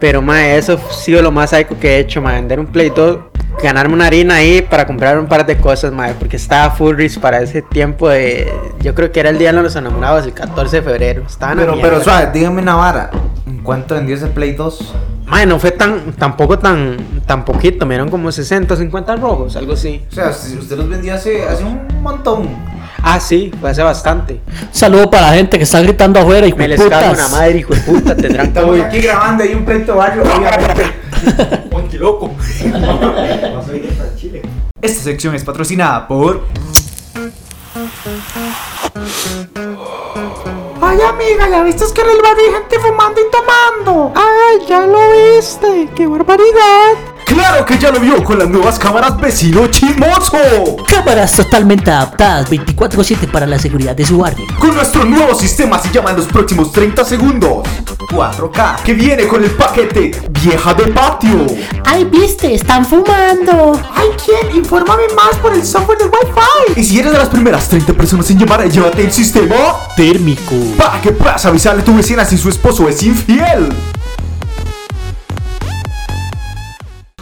[0.00, 2.34] Pero, mae, eso ha sido lo más psycho que he hecho, mae.
[2.34, 3.18] Vender un Play 2,
[3.62, 6.14] ganarme una harina ahí para comprar un par de cosas, mae.
[6.14, 8.52] Porque estaba full risk para ese tiempo de...
[8.80, 11.22] Yo creo que era el Día de los Enamorados, el 14 de febrero.
[11.24, 13.10] Estaba en la Pero, pero suave, dígame una vara.
[13.46, 14.94] ¿En cuánto vendió ese Play 2?
[15.26, 16.96] Mae, no fue tan, tampoco tan,
[17.26, 20.04] tan poquito, me dieron como 60 o 50 rojos, algo así.
[20.10, 22.75] O sea, si usted los vendió hace, hace un montón.
[23.08, 24.40] Ah, sí, fue hace bastante.
[24.72, 27.72] Saludo para la gente que está gritando afuera y Me les cago una madre, hijo
[27.72, 28.80] de puta, tendrán Estamos COVID.
[28.80, 30.92] aquí grabando ahí un pleito barrio, obviamente.
[31.70, 32.34] Ponte loco.
[34.82, 36.46] Esta sección es patrocinada por.
[40.82, 44.12] Ay, amiga, ¿ya viste que en el barrio hay gente fumando y tomando?
[44.16, 44.98] Ay, ya lo
[45.36, 45.88] viste.
[45.94, 47.15] ¡Qué barbaridad!
[47.26, 50.38] ¡Claro que ya lo vio con las nuevas cámaras vecino chimoso!
[50.88, 54.46] Cámaras totalmente adaptadas 24/7 para la seguridad de su barrio.
[54.60, 57.66] Con nuestro nuevo sistema se llama en los próximos 30 segundos
[58.10, 60.12] 4K que viene con el paquete
[60.42, 61.46] vieja de patio.
[61.84, 62.54] ¡Ay, viste!
[62.54, 63.72] ¡Están fumando!
[63.94, 64.56] Ay, ¿quién?
[64.56, 66.80] Infórmame más por el software del Wi-Fi.
[66.80, 69.56] Y si eres de las primeras 30 personas en llamar, llévate el sistema
[69.96, 70.54] Térmico.
[70.78, 73.68] para que puedas avisarle a tu vecina si su esposo es infiel.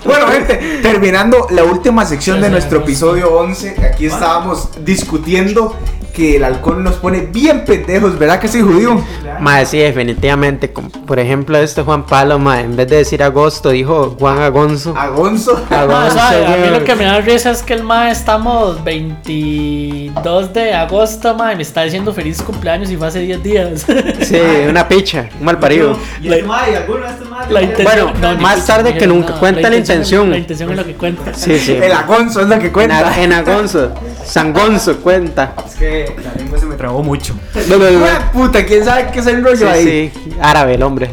[0.14, 5.74] Bueno, gente, terminando la última sección de nuestro episodio 11, aquí estábamos discutiendo
[6.14, 9.02] que el alcohol nos pone bien pendejos, ¿verdad que sí, judío?
[9.40, 10.72] Mae, sí, definitivamente.
[10.72, 14.94] como por ejemplo, este Juan Palo, mae, en vez de decir agosto, dijo Juan Agonzo.
[14.96, 15.62] Agonzo.
[15.70, 18.82] Ah, Agonzo, sabe, a mí lo que me da risa es que el mae estamos
[18.84, 23.86] 22 de agosto, mae, me está diciendo feliz cumpleaños y fue hace 10 días.
[24.24, 24.38] Sí,
[24.68, 25.98] una picha, un mal parido.
[26.22, 27.50] La- alguno de estos más?
[27.50, 29.28] La intención, Bueno, más tarde que nunca.
[29.30, 29.40] nada.
[29.40, 30.30] Cuenta la intención.
[30.30, 31.34] La intención es lo que cuenta.
[31.34, 31.72] Sí, sí.
[31.72, 33.08] El agonzo es lo que En, cuenta.
[33.10, 33.92] a- en Agonzo,
[34.24, 35.54] Sangonzo, cuenta.
[35.66, 37.34] Es que la lengua se me trabó mucho.
[37.68, 38.06] No, no, no.
[38.32, 40.12] Puta, ¿quién sabe qué es el rollo Sí, ahí?
[40.12, 41.08] sí, árabe el hombre.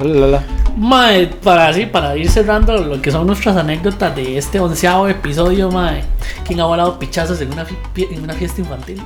[0.78, 5.70] Mae, para así, para ir cerrando lo que son nuestras anécdotas de este onceavo episodio,
[5.70, 6.02] mae.
[6.46, 9.02] ¿Quién ha volado pichazos en una, fi- en una fiesta infantil?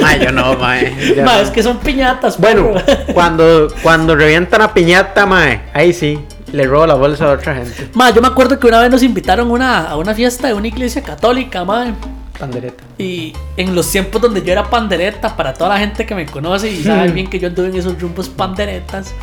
[0.00, 0.94] Mae, yo no, mae.
[1.16, 1.42] yo Mae, no.
[1.42, 2.68] es que son piñatas, Bueno,
[3.14, 6.20] cuando, cuando revientan la piñata, mae, ahí sí,
[6.52, 7.88] le robo la bolsa a otra gente.
[7.94, 10.54] Mae, yo me acuerdo que una vez nos invitaron a una, a una fiesta de
[10.54, 11.94] una iglesia católica, mae.
[12.38, 12.84] Pandereta.
[12.98, 16.70] Y en los tiempos donde yo era pandereta, para toda la gente que me conoce
[16.70, 19.14] y sabe bien que yo anduve en esos rumbos panderetas,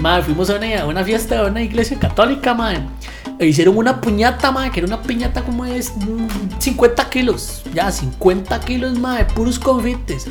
[0.00, 2.80] madre, fuimos a una, a una fiesta de una iglesia católica, madre.
[3.38, 7.92] E hicieron una puñata, madre, que era una piñata como es mm, 50 kilos, ya,
[7.92, 10.26] 50 kilos, madre, puros confites.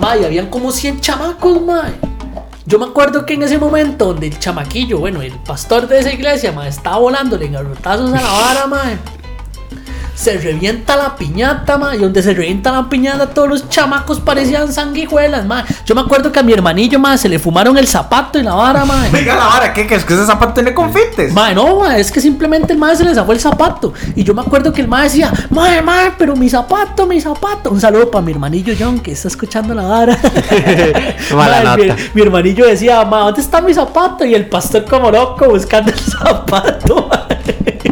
[0.00, 1.94] Madre, habían como 100 chamacos, madre.
[2.66, 6.12] Yo me acuerdo que en ese momento donde el chamaquillo, bueno, el pastor de esa
[6.12, 8.98] iglesia, madre, estaba volándole en garrotazos a la vara, madre.
[10.16, 11.94] Se revienta la piñata, ma.
[11.94, 15.64] Y donde se revienta la piñata, todos los chamacos parecían sanguijuelas, ma.
[15.84, 18.54] Yo me acuerdo que a mi hermanillo, ma, se le fumaron el zapato y la
[18.54, 19.06] vara, ma.
[19.12, 19.86] Venga la vara, ¿qué?
[19.86, 21.32] ¿Que es que ese zapato tiene confites?
[21.32, 23.92] Ma, no, ma, es que simplemente el madre se le zafó el zapato.
[24.14, 27.70] Y yo me acuerdo que el madre decía, madre, madre, pero mi zapato, mi zapato.
[27.70, 30.18] Un saludo para mi hermanillo John, que está escuchando la vara.
[31.34, 32.00] Mala Ma, mi, nota.
[32.14, 34.24] mi hermanillo decía, ma, ¿dónde está mi zapato?
[34.24, 36.75] Y el pastor como loco buscando el zapato, ma.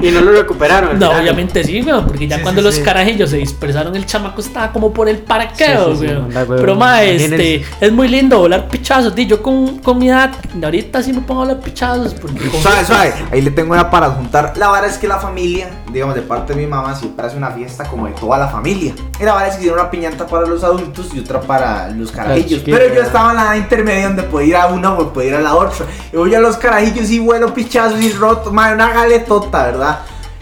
[0.02, 0.98] Y no lo recuperaron.
[0.98, 1.22] No, final.
[1.22, 2.82] obviamente sí, weón, porque ya Sí, cuando sí, los sí.
[2.82, 6.34] carajillos se dispersaron, el chamaco estaba como por el parqueo, Sí, sí, sí, weón.
[6.34, 6.46] weón.
[6.60, 9.14] Pero, ma, este, es muy lindo volar pichazos.
[9.14, 10.32] Di, yo con, con mi edad,
[10.62, 12.14] ahorita sí me pongo a volar pichazos.
[12.14, 13.14] Porque Suave, suave.
[13.32, 14.52] Ahí le tengo una para juntar.
[14.56, 17.50] La vara es que la familia, digamos, de parte de mi mamá, siempre hace una
[17.50, 18.94] fiesta como de toda la familia.
[19.20, 22.10] Y la vara es que hicieron una piñata para los adultos y otra para los
[22.10, 22.62] carajillos.
[22.64, 25.40] Pero yo estaba en la intermedia donde podía ir a una o podía ir a
[25.40, 25.86] la otra.
[26.12, 29.83] Y voy a los carajillos y vuelo pichazos y roto, madre, una galetota, ¿verdad?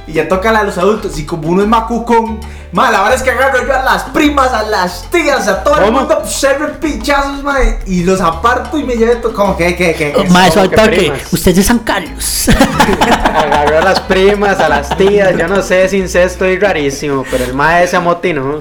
[0.05, 2.41] Y ya toca a los adultos y como uno es macucón,
[2.73, 5.77] madre, la verdad es que agarro yo a las primas, a las tías, a todo
[5.79, 6.01] el ¿Cómo?
[6.01, 9.95] mundo, pues, serve pinchazos, madre, y los aparto y me llevo todo, como que, que,
[9.95, 10.89] que, que, Ma, eso como al que toque.
[10.97, 11.33] primas.
[11.33, 12.49] Usted es de San Carlos.
[13.33, 17.45] Agarró a las primas, a las tías, yo no sé, es incesto y rarísimo, pero
[17.45, 18.61] el mae se amotinó.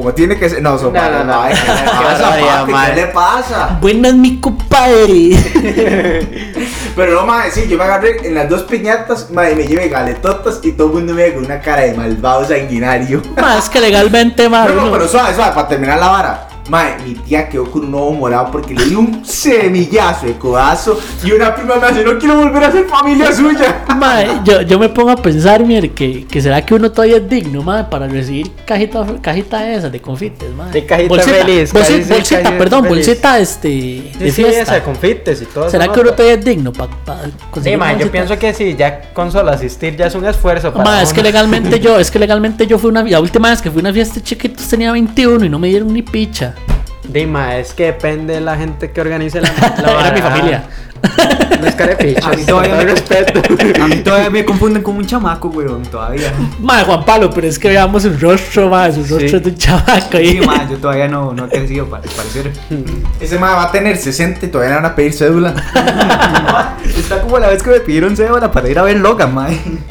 [0.00, 0.62] Como tiene que ser.
[0.62, 1.42] No, son No, no, no.
[1.46, 3.78] ¿qué le pasa.
[3.80, 5.30] Buenas, mi compadre.
[6.96, 10.60] Pero no, madre, sí, yo me agarré en las dos piñatas, madre, me llevé galetotas
[10.62, 13.22] y todo el mundo me ve con una cara de malvado sanguinario.
[13.40, 14.74] Más que legalmente, No, madre.
[14.74, 16.48] no, uno- pero suave, suave, para terminar la vara.
[16.70, 21.00] Madre, mi tía quedó con un ojo morado porque le di un semillazo de codazo
[21.24, 23.84] y una prima me hace, no quiero volver a ser familia suya.
[23.96, 27.28] Mae, yo, yo me pongo a pensar, mire, que, que será que uno todavía es
[27.28, 30.70] digno, mae, para recibir cajita, cajita de esas, de confites, mae.
[30.70, 32.58] De cajita bolsita, feliz, cajita bolsita, feliz.
[32.58, 35.68] perdón, bolsita este, de Sí, sí, esa de confites y todo.
[35.68, 38.12] ¿Será que uno todavía es digno para Sí, conseguir ma, una yo bolsita?
[38.12, 41.20] pienso que sí, ya con solo asistir ya es un esfuerzo para Ma, es que
[41.22, 43.92] legalmente yo, es que legalmente yo fui una, la última vez que fui a una
[43.92, 46.54] fiesta chiquitos tenía 21 y no me dieron ni picha.
[47.12, 49.48] Dima, es que depende de la gente que organice la,
[49.82, 50.64] la Era mi familia.
[51.60, 52.24] No es carepichos.
[52.24, 53.40] A mí todavía me- respeto.
[53.82, 56.32] A mí todavía me confunden con un chamaco, weón, todavía.
[56.60, 59.38] Madre Juan Pablo, pero es que veamos su rostro, madre, su rostro Sí.
[59.40, 60.38] de un chavaco ahí.
[60.40, 62.52] Sí, ma, yo todavía no, no he crecido para parecer.
[63.20, 65.54] Ese madre va a tener 60 y todavía le van a pedir cédula.
[66.96, 69.48] Está como la vez que me pidieron cédula para ir a ver Logan, ma.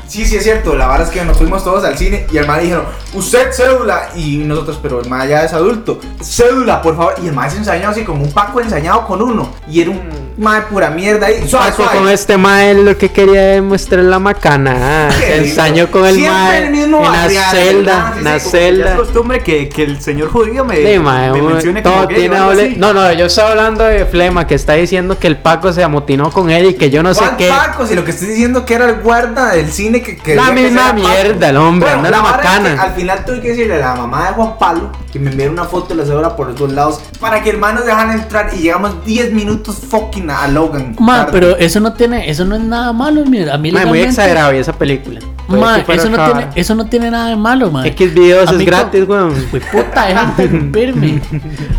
[0.07, 0.75] Sí, sí, es cierto.
[0.75, 4.09] La vara es que nos fuimos todos al cine y el madre dijeron, usted cédula.
[4.15, 5.99] Y nosotros, pero el madre ya es adulto.
[6.21, 7.13] Cédula, por favor.
[7.23, 9.49] Y el madre se ensañó así como un paco ensañado con uno.
[9.69, 9.99] Y era un
[10.37, 11.47] madre pura mierda ahí.
[11.47, 11.97] Suave, Paco suave.
[11.99, 15.07] con este mae lo que quería demostrar la macana.
[15.07, 18.35] ah, Se ensañó con el Siempre mae el en mismo la celda, en la Ya
[18.37, 18.95] es celda.
[18.95, 22.75] costumbre que, que el señor judío me, Sí, mae, me mencione todo tiene doble-.
[22.77, 26.31] No, no, yo estaba hablando de Flema que está diciendo que el Paco se amotinó
[26.31, 27.49] con él y que yo no sé ¿Cuál qué.
[27.49, 27.85] Paco?
[27.87, 30.51] Si lo que estoy diciendo que era el guarda del cine que que La que
[30.61, 31.07] misma Paco.
[31.07, 32.81] mierda, el hombre, anda la la vara es macana.
[32.81, 35.63] al final tuve que decirle a la mamá de Juan Pablo que me enviara una
[35.65, 39.03] foto de la cédula por los dos lados para que hermanos dejan entrar y llegamos
[39.05, 40.88] 10 minutos fucking a Logan.
[40.97, 43.99] Ma, pero eso no tiene, eso no es nada malo, mira, a mí Mae, muy
[43.99, 45.19] exagerado esa película.
[45.47, 47.85] Ma, eso no, tiene, eso no tiene nada de malo, ma.
[47.87, 49.33] X videos A es gratis, weón.
[49.49, 51.21] Pues puta, deja de interrumpirme.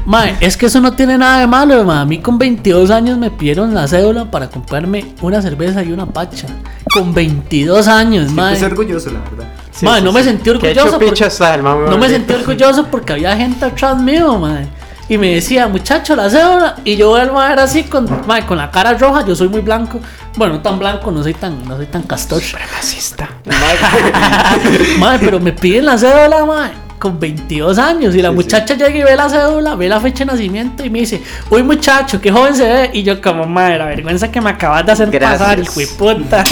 [0.05, 2.01] Ma, es que eso no tiene nada de malo, ma.
[2.01, 6.07] A mí con 22 años me pidieron la cédula para comprarme una cerveza y una
[6.07, 6.49] pacha.
[6.93, 8.53] Con 22 años, ma.
[8.55, 9.47] Estoy orgulloso, la verdad.
[9.71, 10.29] Sí, Ma, sí, no me sí.
[10.31, 10.99] sentí Qué orgulloso.
[10.99, 14.63] porque- el mamá, No me sentí orgulloso porque había gente atrás mío, ma.
[15.11, 16.77] Y me decía, muchacho, la cédula.
[16.85, 18.07] Y yo el ma era así con,
[18.47, 19.27] con la cara roja.
[19.27, 19.99] Yo soy muy blanco.
[20.37, 22.41] Bueno, no tan blanco, no soy tan, no soy tan castor.
[25.01, 28.15] Madre, pero me piden la cédula, madre, con 22 años.
[28.15, 31.01] Y la muchacha llega y ve la cédula, ve la fecha de nacimiento y me
[31.01, 32.91] dice, uy muchacho, qué joven se ve.
[32.93, 35.41] Y yo como, madre, la vergüenza que me acabas de hacer Gracias.
[35.41, 36.45] pasar, hijo de puta.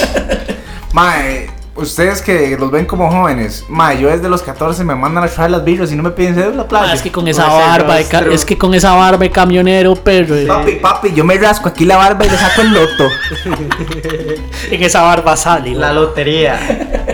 [0.93, 1.49] Mae,
[1.79, 5.51] ustedes que los ven como jóvenes, mae, yo desde los 14 me mandan a traer
[5.51, 6.93] las birras y no me piden cédula, Ma, playa.
[6.95, 10.35] es que con esa barba, de ca- es que con esa barba de camionero, perro.
[10.37, 13.09] eh, Papi, papi, yo me rasco aquí la barba y le saco el loto.
[14.70, 15.72] En esa barba sale.
[15.72, 16.59] La La lotería.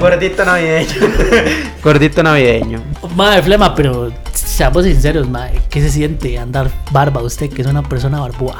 [0.01, 0.95] Gordito navideño.
[1.83, 2.83] Gordito navideño.
[3.15, 7.83] Madre, flema, pero seamos sinceros, madre, ¿qué se siente andar barba usted, que es una
[7.83, 8.57] persona barbúa?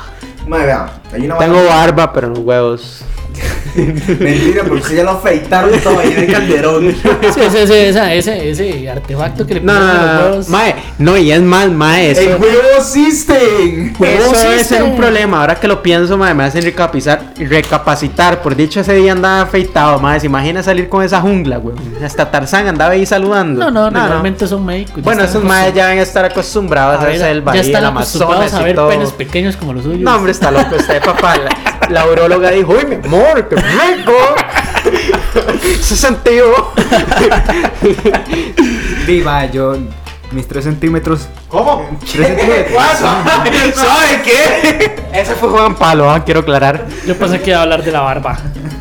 [0.47, 3.01] Mae, vean, hay una Tengo barba, pero los huevos.
[3.75, 6.95] Mentira, porque ya lo afeitaron todo ahí en el calderón.
[7.35, 10.49] Sí, ese, ese, esa- ese, ese artefacto que le ponen no, a los huevos.
[10.49, 13.95] Mae, no, y es más, mae, eso, ¡El huevo system!
[13.99, 15.41] Huevo eso debe ser un problema.
[15.41, 18.43] Ahora que lo pienso, mae, me hacen recapitar, recapacitar.
[18.43, 20.21] Por dicho, ese día andaba afeitado, mae.
[20.21, 21.77] ¿Se imagina salir con esa jungla, güey?
[22.05, 23.59] Hasta Tarzán andaba ahí saludando.
[23.59, 25.03] No, no, normalmente son médicos.
[25.03, 28.53] Bueno, esos maes ya deben estar acostumbrados a, ver, esa selva ya están el acostumbrados
[28.53, 30.01] Amazonas a ver penes pequeños como los suyos.
[30.01, 31.35] No, hombre, está loco usted, papá.
[31.91, 34.13] La, urologa dijo, uy, mi amor, qué rico.
[35.63, 36.73] Ese sentido.
[39.07, 39.77] Viva, yo.
[40.35, 41.29] Mis 3 centímetros.
[41.49, 41.89] ¿Cómo?
[42.01, 42.83] Tres centímetros.
[43.75, 44.97] ¿Sabe qué?
[45.13, 46.87] Ese fue Juan Palo, ah, quiero aclarar.
[47.07, 48.37] Yo pensé que iba a hablar de la barba.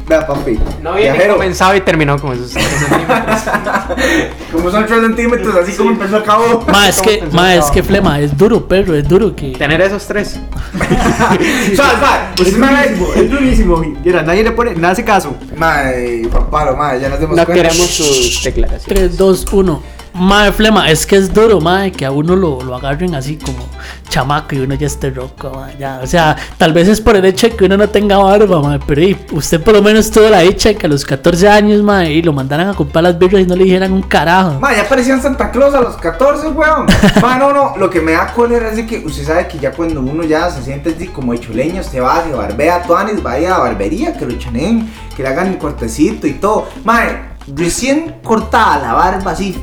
[0.08, 0.60] Vea, papi.
[0.82, 3.42] No había comenzado y terminó con esos tres centímetros.
[4.52, 6.64] Como son 3 centímetros, así como empezó a cabo.
[6.72, 9.52] Ma, es que, ma, es que flema, es duro, perro, es duro que.
[9.52, 10.40] Tener esos tres.
[10.78, 12.40] ¿Sabes, sabes?
[12.40, 13.78] Usted Es durísimo, es durísimo.
[14.04, 15.36] Mira, nadie le pone, nadie hace caso.
[15.56, 17.64] Madre, papá, madre, ya nos dimos No cuenta.
[17.64, 18.86] queremos sus declaraciones.
[18.86, 19.84] 3, 2, 1.
[20.14, 23.68] Madre flema, es que es duro, madre, que a uno lo, lo agarren así como
[24.10, 26.00] chamaco y uno ya esté roco, madre, ya.
[26.04, 28.80] O sea, tal vez es por el hecho de que uno no tenga barba, madre,
[28.86, 31.82] pero y, usted por lo menos tuvo la dicha de que a los 14 años,
[31.82, 34.60] madre, y lo mandaran a comprar las birras y no le dijeran un carajo.
[34.60, 36.86] Ma, ya parecían Santa Claus a los 14, weón.
[37.22, 39.72] Ma, no, no, lo que me da cólera es de que usted sabe que ya
[39.72, 43.58] cuando uno ya se siente así como hechuleño, usted va, se barbea, tuanis, vaya a
[43.58, 46.68] la barbería, que lo chaneen, que le hagan el cortecito y todo.
[46.84, 47.02] Ma,
[47.48, 49.58] recién cortada la barba así,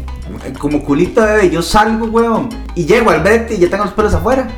[0.58, 3.94] como culito de bebé, yo salgo, weón, y llego al brete y ya tengo los
[3.94, 4.48] pelos afuera.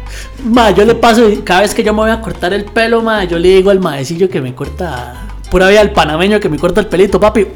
[0.44, 3.24] Ma, yo le paso, cada vez que yo me voy a cortar el pelo, ma,
[3.24, 6.80] yo le digo al maecillo que me corta Pura vida el panameño que me corta
[6.80, 7.46] el pelito, papi.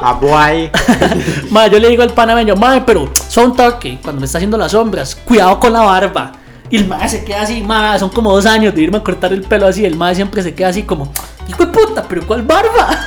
[0.00, 0.70] A guay.
[1.50, 4.70] Ma, yo le digo al panameño, ma, pero son toque, cuando me está haciendo las
[4.70, 6.30] sombras, cuidado con la barba.
[6.70, 9.32] Y el ma se queda así, ma, son como dos años de irme a cortar
[9.32, 9.84] el pelo así.
[9.84, 11.12] El ma siempre se queda así como,
[11.48, 12.98] hijo de puta, pero ¿cuál barba?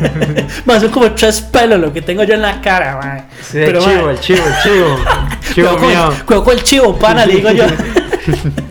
[0.64, 3.24] ma, son como tres pelos lo que tengo yo en la cara, ma.
[3.42, 4.96] Sí, el chivo, el chivo, el chivo.
[5.54, 6.24] Chivo Cuidado con, mío.
[6.24, 7.64] cuidado con el chivo, pana, le digo yo.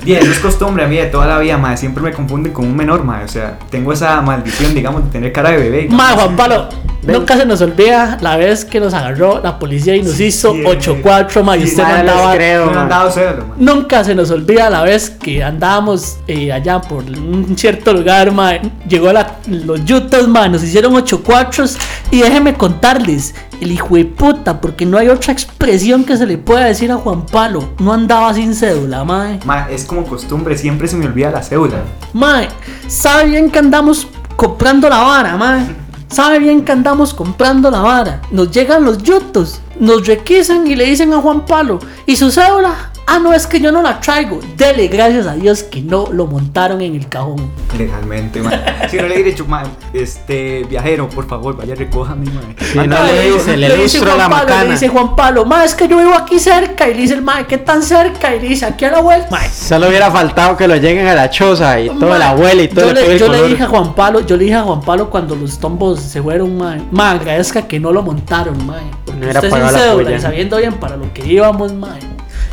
[0.06, 1.76] Y eso es costumbre a mí de toda la vida, madre.
[1.78, 3.26] Siempre me confunden con un menor, madre.
[3.26, 5.88] O sea, tengo esa maldición, digamos, de tener cara de bebé.
[5.90, 6.70] Ma, Juan Pablo,
[7.04, 10.64] nunca se nos olvida la vez que nos agarró la policía y nos hizo Sí,
[10.64, 12.34] 8-4, ma, y usted no ma, les andaba.
[12.34, 12.66] creo.
[12.72, 13.54] No cero, madre.
[13.58, 18.54] Nunca se nos olvida la vez que andábamos eh, allá por un cierto lugar, ma,
[19.02, 21.78] llegó la- los yutos, ma, nos hicieron 8 cuatros
[22.12, 26.38] y déjenme contarles, el hijo de puta, porque no hay otra expresión que se le
[26.38, 29.38] pueda decir a Juan Palo, no andaba sin cédula, ma.
[29.46, 31.84] Ma, es como costumbre, siempre se me olvida la cédula.
[32.14, 32.44] Ma,
[32.88, 35.60] sabe bien que andamos comprando la vara, ma.
[36.08, 38.22] Sabe bien que andamos comprando la vara.
[38.32, 42.91] Nos llegan los yutos, nos requisan y le dicen a Juan Palo, ¿y su cédula?
[43.08, 44.40] Ah, no, es que yo no la traigo.
[44.56, 47.52] Dele gracias a Dios que no lo montaron en el cajón.
[47.78, 48.52] Legalmente, ma.
[48.90, 52.42] Si no le hubiera dicho, ma, este viajero, por favor, vaya, recójame, ma.
[52.60, 54.64] Sí, no Ah, le dice, le dice lustro Juan la Pablo, macana.
[54.64, 56.88] Le dice Juan Pablo, ma, es que yo vivo aquí cerca.
[56.88, 58.34] Y le dice el ma, ¿qué tan cerca?
[58.34, 59.28] Y le dice, aquí a la vuelta.
[59.30, 62.68] Ma, Solo hubiera faltado que lo lleguen a la choza y toda la abuela y
[62.70, 63.50] todo yo el le, y yo le color.
[63.50, 66.58] dije a Juan Pablo, yo le dije a Juan Pablo cuando los tombos se fueron,
[66.58, 68.78] ma, ma, agradezca que no lo montaron, ma.
[69.06, 70.16] Porque No usted sin pagado la cédula polla.
[70.18, 71.98] y sabiendo bien para lo que íbamos, ma.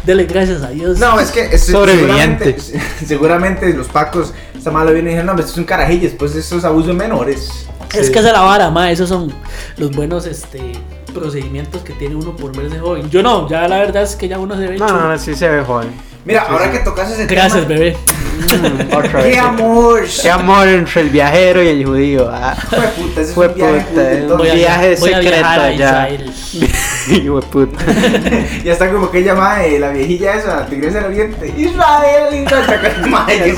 [0.08, 0.98] Dele gracias a Dios.
[0.98, 2.56] No, es que es- Sobreviviente.
[2.58, 6.34] Seguramente, seguramente los pacos, esta mala viene y dijeron, no, esto es un carajillo, después
[6.34, 7.66] esto es abuso de menores.
[7.94, 8.90] es que esa es la vara, ma.
[8.90, 9.30] Esos son
[9.76, 10.72] los buenos, este
[11.12, 13.10] procedimientos que tiene uno por verse joven.
[13.10, 14.98] Yo no, ya la verdad es que ya uno se ve No, chulo.
[15.00, 15.88] no, no, sí se ve joven.
[16.24, 17.80] Mira, ahora que tocas ese Gracias, tema.
[17.80, 17.96] bebé.
[18.38, 19.38] Mm, otra ¡Qué vez.
[19.38, 20.02] amor!
[20.22, 22.30] Qué amor entre el viajero y el judío.
[22.32, 22.54] Ah.
[22.54, 23.84] Fue puta, ese es Fue un viaje
[24.26, 26.08] puta, un viaje a secreto allá.
[26.54, 26.72] Israel.
[27.24, 27.84] Hijo de puta.
[28.64, 31.54] Ya está como que llama eh, la viejilla esa, la tigresa del oriente.
[31.56, 32.46] Israel.
[33.08, 33.54] Mae,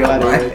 [0.00, 0.54] mae.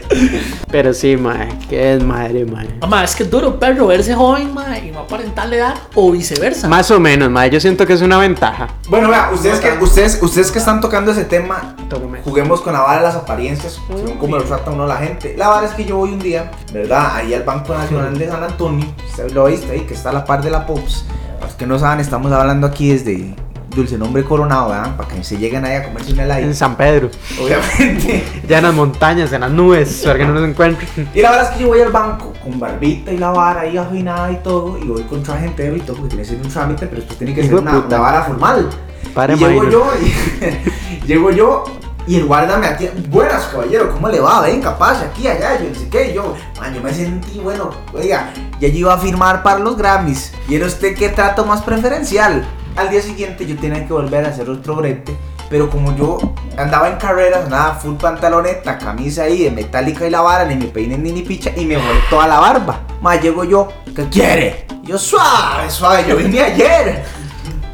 [0.70, 2.68] Pero sí, mae, que es madre, mae.
[2.86, 6.10] Ma, es que es duro, perro, verse joven, ma, y no aparentar la edad, o
[6.10, 6.68] viceversa.
[6.68, 8.68] Más o menos, mae, yo siento que es una ventaja.
[8.88, 11.76] Bueno, vea, ustedes que, ustedes, ustedes que están tocando ese tema,
[12.24, 15.34] juguemos con la vara de las apariencias, según cómo lo trata uno la gente.
[15.36, 17.16] La vara es que yo voy un día, ¿verdad?
[17.16, 20.24] Ahí al Banco Nacional de San Antonio, usted lo viste ahí, que está a la
[20.24, 21.04] par de la Pops.
[21.40, 23.34] Los que no saben, estamos hablando aquí desde
[23.76, 24.96] Dulce Nombre Coronado, ¿verdad?
[24.96, 26.40] Para que se lleguen ahí a comerse un helado.
[26.40, 27.10] En San Pedro,
[27.40, 28.24] Obviamente.
[28.48, 30.88] ya en las montañas, en las nubes, para que no nos encuentren.
[31.14, 33.76] Y la verdad es que yo voy al banco con barbita y la vara ahí
[33.76, 36.48] afinada y todo, y voy con traje entero y todo, porque tiene que ser un
[36.48, 38.70] trámite, pero después tiene que ser una, una vara formal.
[39.14, 41.64] Padre y llego yo, y, llego yo,
[42.06, 44.40] y el guarda me atiende, buenas caballero, ¿cómo le va?
[44.42, 48.32] Venga, pase aquí, allá, yo no sé qué, yo, man, yo me sentí, bueno, oiga,
[48.60, 52.46] ya yo iba a firmar para los Grammys, y era usted qué trato más preferencial.
[52.76, 55.16] Al día siguiente yo tenía que volver a hacer otro brete,
[55.48, 56.18] pero como yo
[56.56, 60.66] andaba en carreras, nada, full pantaloneta, camisa ahí de metálica y la vara, ni me
[60.66, 62.80] peiné ni ni picha, y me volé toda la barba.
[63.00, 64.66] Más llego yo, ¿qué quiere?
[64.82, 67.04] Yo, suave, suave, yo vine ayer.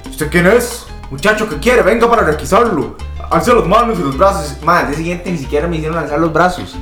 [0.09, 0.87] ¿Usted quién es?
[1.11, 1.83] Muchacho, ¿qué quiere?
[1.83, 2.97] Venga para requisarlo.
[3.33, 4.59] Alce las manos y los brazos.
[4.63, 6.77] Más, al día siguiente ni siquiera me hicieron alzar los brazos.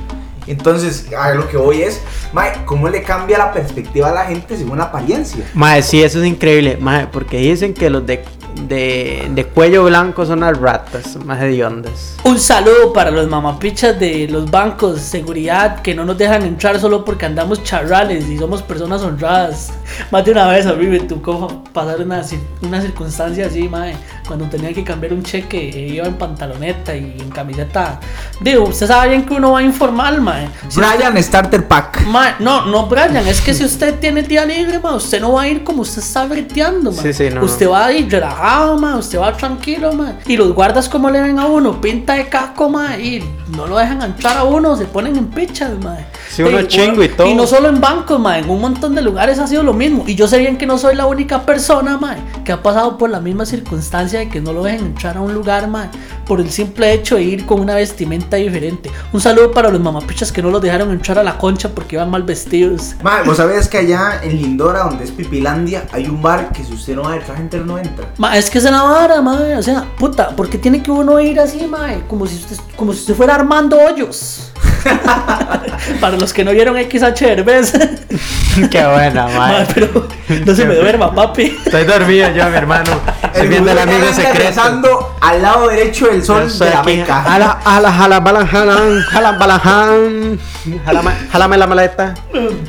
[0.47, 2.01] Entonces, a lo que voy es,
[2.33, 5.49] mae, ¿cómo le cambia la perspectiva a la gente según la apariencia?
[5.53, 8.25] Mae, sí, eso es increíble, mae, porque dicen que los de,
[8.67, 12.17] de, de cuello blanco son las ratas, más hediondas.
[12.25, 16.79] Un saludo para los mamapichas de los bancos de seguridad que no nos dejan entrar
[16.79, 19.71] solo porque andamos charrales y somos personas honradas.
[20.09, 22.25] Más de una vez a mí me tocó pasar una,
[22.61, 23.95] una circunstancia así, mae.
[24.31, 25.61] Cuando tenía que cambiar un cheque,
[25.93, 27.99] iba en pantaloneta y en camiseta.
[28.39, 30.47] Digo, usted sabe bien que uno va informal, mae.
[30.69, 32.05] Si Brian Starter Pack.
[32.07, 35.41] Ma, no, no, Brian, es que si usted tiene día libre, ma, usted no va
[35.41, 37.01] a ir como usted está breteando, ma.
[37.01, 40.13] Sí, sí, no, Usted va a ir relajado, ma, usted va tranquilo, ma.
[40.25, 43.21] Y los guardas como le ven a uno, pinta de caco, ma, y
[43.53, 45.97] no lo dejan entrar a uno, se ponen en pichas, ma.
[46.29, 47.27] Sí, uno Y- chingo y todo.
[47.27, 50.05] Y no solo en bancos, ma, en un montón de lugares ha sido lo mismo.
[50.07, 52.15] Y yo sé bien que no soy la única persona, ma,
[52.45, 55.33] que ha pasado por la misma circunstancia de que no lo dejen entrar a un
[55.33, 55.91] lugar, ma,
[56.25, 58.89] por el simple hecho de ir con una vestimenta diferente.
[59.13, 62.09] Un saludo para los mamapichas que no los dejaron entrar a la concha porque iban
[62.09, 62.95] mal vestidos.
[63.03, 66.73] Mae, vos sabés que allá en Lindora, donde es Pipilandia, hay un bar que si
[66.73, 68.07] usted no va de traje entero no entra.
[68.17, 71.19] Ma, es que es la vara, ma, o sea, puta, ¿por qué tiene que uno
[71.19, 71.87] ir así, ma?
[72.07, 74.50] Como si usted, como si usted fuera Armando Hoyos.
[75.99, 77.73] Para los que no vieron XH Derbez.
[78.71, 79.65] Qué buena, mae.
[79.73, 80.07] pero
[80.45, 81.57] no se me duerma, papi.
[81.65, 82.99] Estoy dormido yo, mi hermano.
[83.23, 85.15] Estoy viendo el amigo secreto.
[85.21, 87.21] al lado derecho del sol de la meca.
[87.23, 90.39] Jala, jala, jala, balan, jalan, jalan, balan, jalan.
[90.85, 92.13] Jálame, jálame la maleta.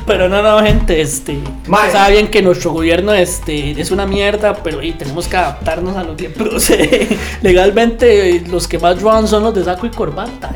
[0.07, 1.39] Pero no, no, gente, este.
[1.67, 1.91] Mae.
[1.91, 6.03] Sabe bien que nuestro gobierno este, es una mierda, pero y tenemos que adaptarnos a
[6.03, 7.17] lo que procede.
[7.41, 10.51] Legalmente, los que más roban son los de saco y corbata.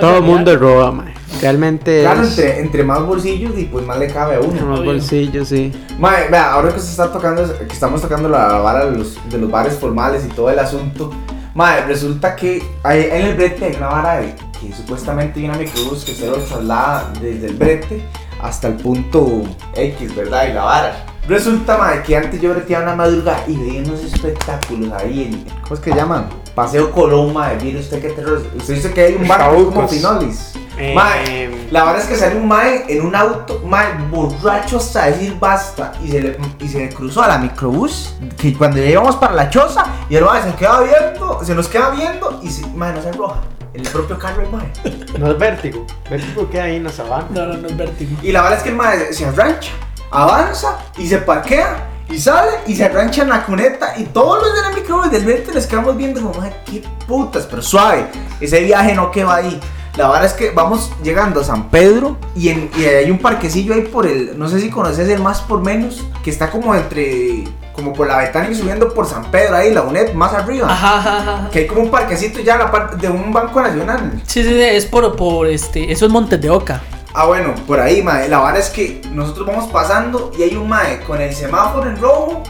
[0.00, 1.14] Todo el mundo roba, mae.
[1.40, 4.58] Realmente Claro, es entre, entre más bolsillos y pues más le cabe a uno.
[4.58, 4.92] en los Obvio.
[4.92, 5.70] bolsillos, sí.
[5.98, 9.38] Mae, vea, ahora que se está tocando, que estamos tocando la vara de los, de
[9.38, 11.12] los bares formales y todo el asunto,
[11.54, 15.58] mae, resulta que hay, en el brete hay una vara de, que supuestamente hay una
[15.58, 18.02] microbús que se lo traslada desde el brete
[18.40, 19.42] hasta el punto
[19.74, 20.48] X, ¿verdad?
[20.48, 21.06] Y la vara.
[21.28, 25.74] Resulta, mae, que antes yo breteaba una madrugada y veía unos espectáculos ahí en, ¿cómo
[25.74, 26.28] es que llaman?
[26.54, 28.42] Paseo Colón, mae, mire usted qué terror.
[28.56, 29.88] Usted dice que hay un bar que es como.
[29.88, 30.52] Finolis.
[30.78, 35.06] Eh, Mae, la verdad es que sale un mae en un auto, mae, borracho hasta
[35.06, 35.92] decir basta.
[36.04, 38.14] Y se le, y se le cruzó a la microbús.
[38.36, 41.68] Que cuando ya íbamos para la choza, y el mae se queda viendo, se nos
[41.68, 43.40] queda viendo y se, mae, no se arroja.
[43.72, 44.70] En el propio carro el mae.
[45.18, 45.86] No es vértigo.
[46.10, 47.26] Vértigo queda ahí en la sabana.
[47.30, 48.16] No, no, no es vértigo.
[48.22, 49.72] Y la verdad es que el mae se arrancha,
[50.10, 51.90] avanza y se parquea.
[52.08, 55.24] Y sale y se arrancha en la cuneta y todos los de la microbús del
[55.24, 58.06] verte les quedamos viendo como, "Mae, qué putas, pero suave.
[58.40, 59.58] Ese viaje no queda ahí.
[59.96, 63.74] La verdad es que vamos llegando a San Pedro y, en, y hay un parquecillo
[63.74, 67.44] ahí por el, no sé si conoces el más por menos, que está como entre,
[67.72, 70.68] como por la Betania y subiendo por San Pedro ahí, la UNED más arriba.
[70.70, 71.50] Ajá, ajá, ajá.
[71.50, 74.12] Que hay como un parquecito ya la parte de un banco nacional.
[74.26, 75.90] Sí, sí, sí, es por, por este.
[75.90, 76.82] Eso es Montes de Oca.
[77.18, 78.28] Ah, bueno, por ahí, mae.
[78.28, 81.96] La verdad es que nosotros vamos pasando y hay un mae con el semáforo en
[81.96, 82.42] rojo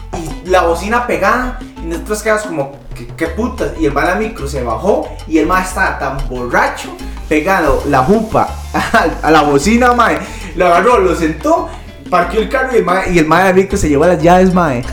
[0.43, 1.57] y la bocina pegada.
[1.81, 3.71] Y nosotros quedamos como, ¿qué, qué putas?
[3.79, 6.89] Y el mae de la micro se bajó y el mae estaba tan borracho,
[7.29, 10.19] pegado la jupa a, a la bocina, mae.
[10.57, 11.69] Lo agarró, lo sentó,
[12.09, 14.83] parqueó el carro y el mae, y el mae micro se llevó las llaves, mae.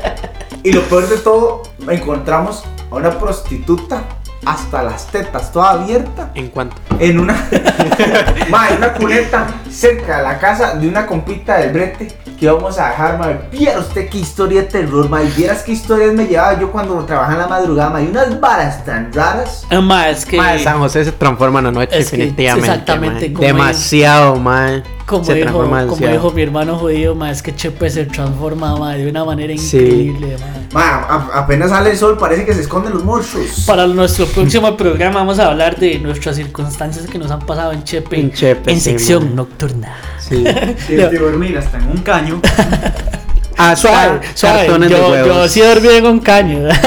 [0.62, 4.02] y lo peor de todo, encontramos a una prostituta
[4.44, 6.76] hasta las tetas, toda abierta ¿En cuánto?
[6.98, 7.34] en una
[8.50, 12.08] ma, en una cuneta cerca de la casa de una compita del brete
[12.40, 13.28] que vamos a dejar, ma.
[13.52, 15.22] Viera usted qué historia de terror, ma.
[15.22, 17.98] y Vieras qué historias me llevaba yo cuando trabajaba en la madrugada, ma.
[17.98, 19.66] Hay unas varas tan raras.
[19.70, 20.36] Ah, ma, es que.
[20.38, 22.68] Mae, San José se transforma en la noche, Es que definitivamente.
[22.70, 24.82] exactamente como Demasiado, mae.
[25.06, 26.12] Como se dijo, como demasiado.
[26.12, 29.76] dijo mi hermano judío, ma, es que Chepe se transforma ma, de una manera Sí.
[29.76, 30.36] increíble.
[30.38, 30.80] ma.
[30.80, 30.88] Ma,
[31.34, 33.64] a- apenas sale el sol, parece que se esconden los monstruos.
[33.66, 37.82] Para nuestro próximo programa vamos a hablar de nuestras circunstancias que nos han pasado en
[37.82, 38.20] Chepe.
[38.20, 39.96] En Chepe, sí, sección nocturna.
[40.30, 40.44] Sí.
[40.88, 42.40] Que dormir hasta en un caño.
[43.56, 44.58] Hasta Suave, suave.
[44.60, 45.26] cartones de Yo, huevos.
[45.28, 46.68] yo sí dormí en un caño.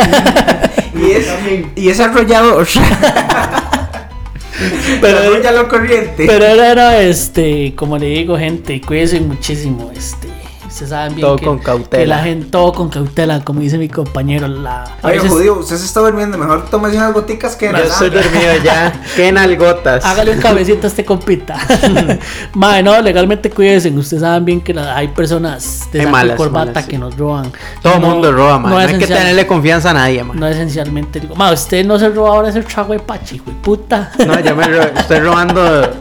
[0.96, 1.28] Y es,
[1.76, 2.66] y es arrollador.
[5.02, 6.26] Pero- Pero ya lo corriente.
[6.26, 10.28] Pero era, era, este, como le digo, gente, cuídense muchísimo, este.
[10.74, 12.02] Ustedes saben bien Todo que, con cautela.
[12.02, 14.48] que la gente, todo con cautela, como dice mi compañero.
[14.48, 16.36] La, a veces- judío, usted se está durmiendo.
[16.36, 18.92] Mejor tómese unas goticas que Yo estoy dormido ya.
[19.16, 20.04] Qué nalgotas.
[20.04, 21.58] Hágale un cabecito a este compita.
[22.56, 23.90] Madre, no, legalmente cuídense.
[23.92, 26.90] Ustedes saben bien que la- hay personas de malas, corbata malas, sí.
[26.90, 27.52] que nos roban.
[27.84, 28.72] Todo el No- mundo roba, man.
[28.72, 30.40] No, hay que tenerle confianza a nadie, man.
[30.40, 34.12] No esencialmente digo, ma, usted no se roba ahora ese trago de pachi, de puta.
[34.26, 35.92] No, yo me ro- estoy robando.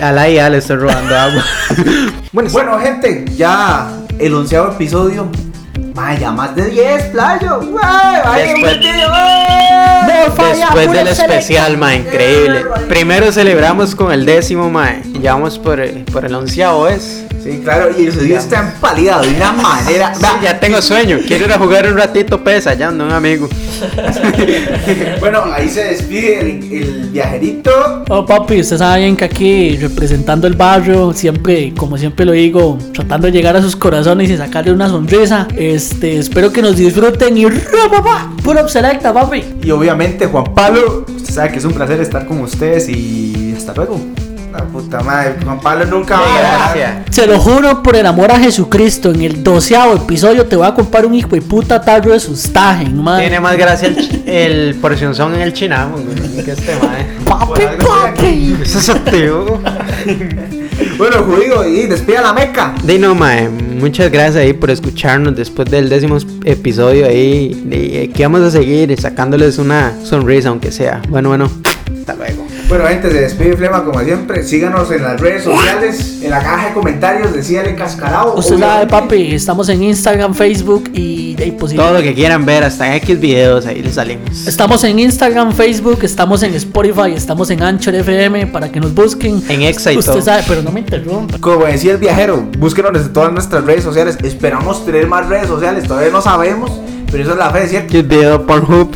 [0.00, 1.44] A la IA le estoy robando agua.
[2.32, 5.28] bueno, Bueno, gente, ya el onceavo episodio.
[5.94, 7.60] Vaya, más de 10, playo.
[10.06, 10.58] Después-.
[10.58, 12.64] Después del especial, ma, increíble.
[12.88, 14.96] Primero celebramos con el décimo, ma.
[15.04, 17.23] y Ya vamos por el, por el onceavo, ¿es?
[17.44, 20.14] Sí, claro, y el video está empalidado de una manera.
[20.14, 21.18] Sí, ya tengo sueño.
[21.26, 23.48] Quiero ir a jugar un ratito pesa, ya un amigo.
[25.20, 28.04] Bueno, ahí se despide el, el viajerito.
[28.08, 33.26] Oh, papi, ustedes saben que aquí representando el barrio, siempre, como siempre lo digo, tratando
[33.26, 35.46] de llegar a sus corazones y sacarle una sonrisa.
[35.56, 38.32] Este, espero que nos disfruten y ¡ra, papá!
[38.42, 39.44] Puro selecta, papi.
[39.62, 41.04] Y obviamente Juan Pablo.
[41.14, 44.00] Usted sabe que es un placer estar con ustedes y hasta luego.
[44.54, 47.04] La puta madre, Juan Pablo nunca va a ganar.
[47.10, 50.72] Se lo juro por el amor a Jesucristo, en el doceavo episodio te voy a
[50.72, 53.18] comprar un hijo de puta tarro de sustagen, man.
[53.18, 56.94] Tiene más gracia el, el porcionzón en el chinamo, güey, que este, ma.
[57.24, 58.56] Papi, papi.
[58.62, 58.92] Es.
[60.98, 62.74] Bueno, judío, y despida la meca.
[62.84, 67.60] Dino, mae, muchas gracias ahí por escucharnos después del décimo episodio ahí.
[67.64, 71.02] De, que vamos a seguir sacándoles una sonrisa, aunque sea.
[71.08, 71.50] Bueno, bueno,
[71.98, 72.43] hasta luego.
[72.74, 74.42] Bueno, gente, se despide Flema como siempre.
[74.42, 76.18] Síganos en las redes sociales.
[76.20, 78.34] en la caja de comentarios, decíale cascarado.
[78.34, 81.84] Usted sabe, papi, estamos en Instagram, Facebook y de ahí posible.
[81.84, 84.48] Todo lo que quieran ver, hasta en X videos, ahí les salimos.
[84.48, 89.40] Estamos en Instagram, Facebook, estamos en Spotify, estamos en Anchor FM para que nos busquen.
[89.48, 90.22] En Exa y Usted todo.
[90.22, 91.38] sabe, pero no me interrumpa.
[91.38, 94.18] Como decía el viajero, búsquenos en todas nuestras redes sociales.
[94.24, 96.72] Esperamos tener más redes sociales, todavía no sabemos,
[97.14, 97.96] pero eso es la fe, ¿cierto?
[97.96, 98.92] X video Pornhub.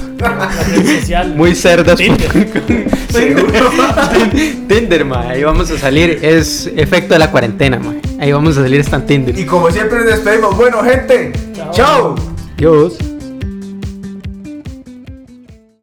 [1.01, 1.37] Social.
[1.37, 1.97] Muy cerdas.
[1.97, 2.29] Tinder.
[3.11, 3.47] Seguro.
[4.69, 5.29] Tinder, ma.
[5.29, 6.19] Ahí vamos a salir.
[6.21, 7.95] Es efecto de la cuarentena, ma.
[8.19, 9.39] Ahí vamos a salir está en Tinder.
[9.39, 11.71] y como siempre nos despedimos, bueno gente, Chao.
[11.73, 12.14] chao.
[12.57, 12.99] Dios.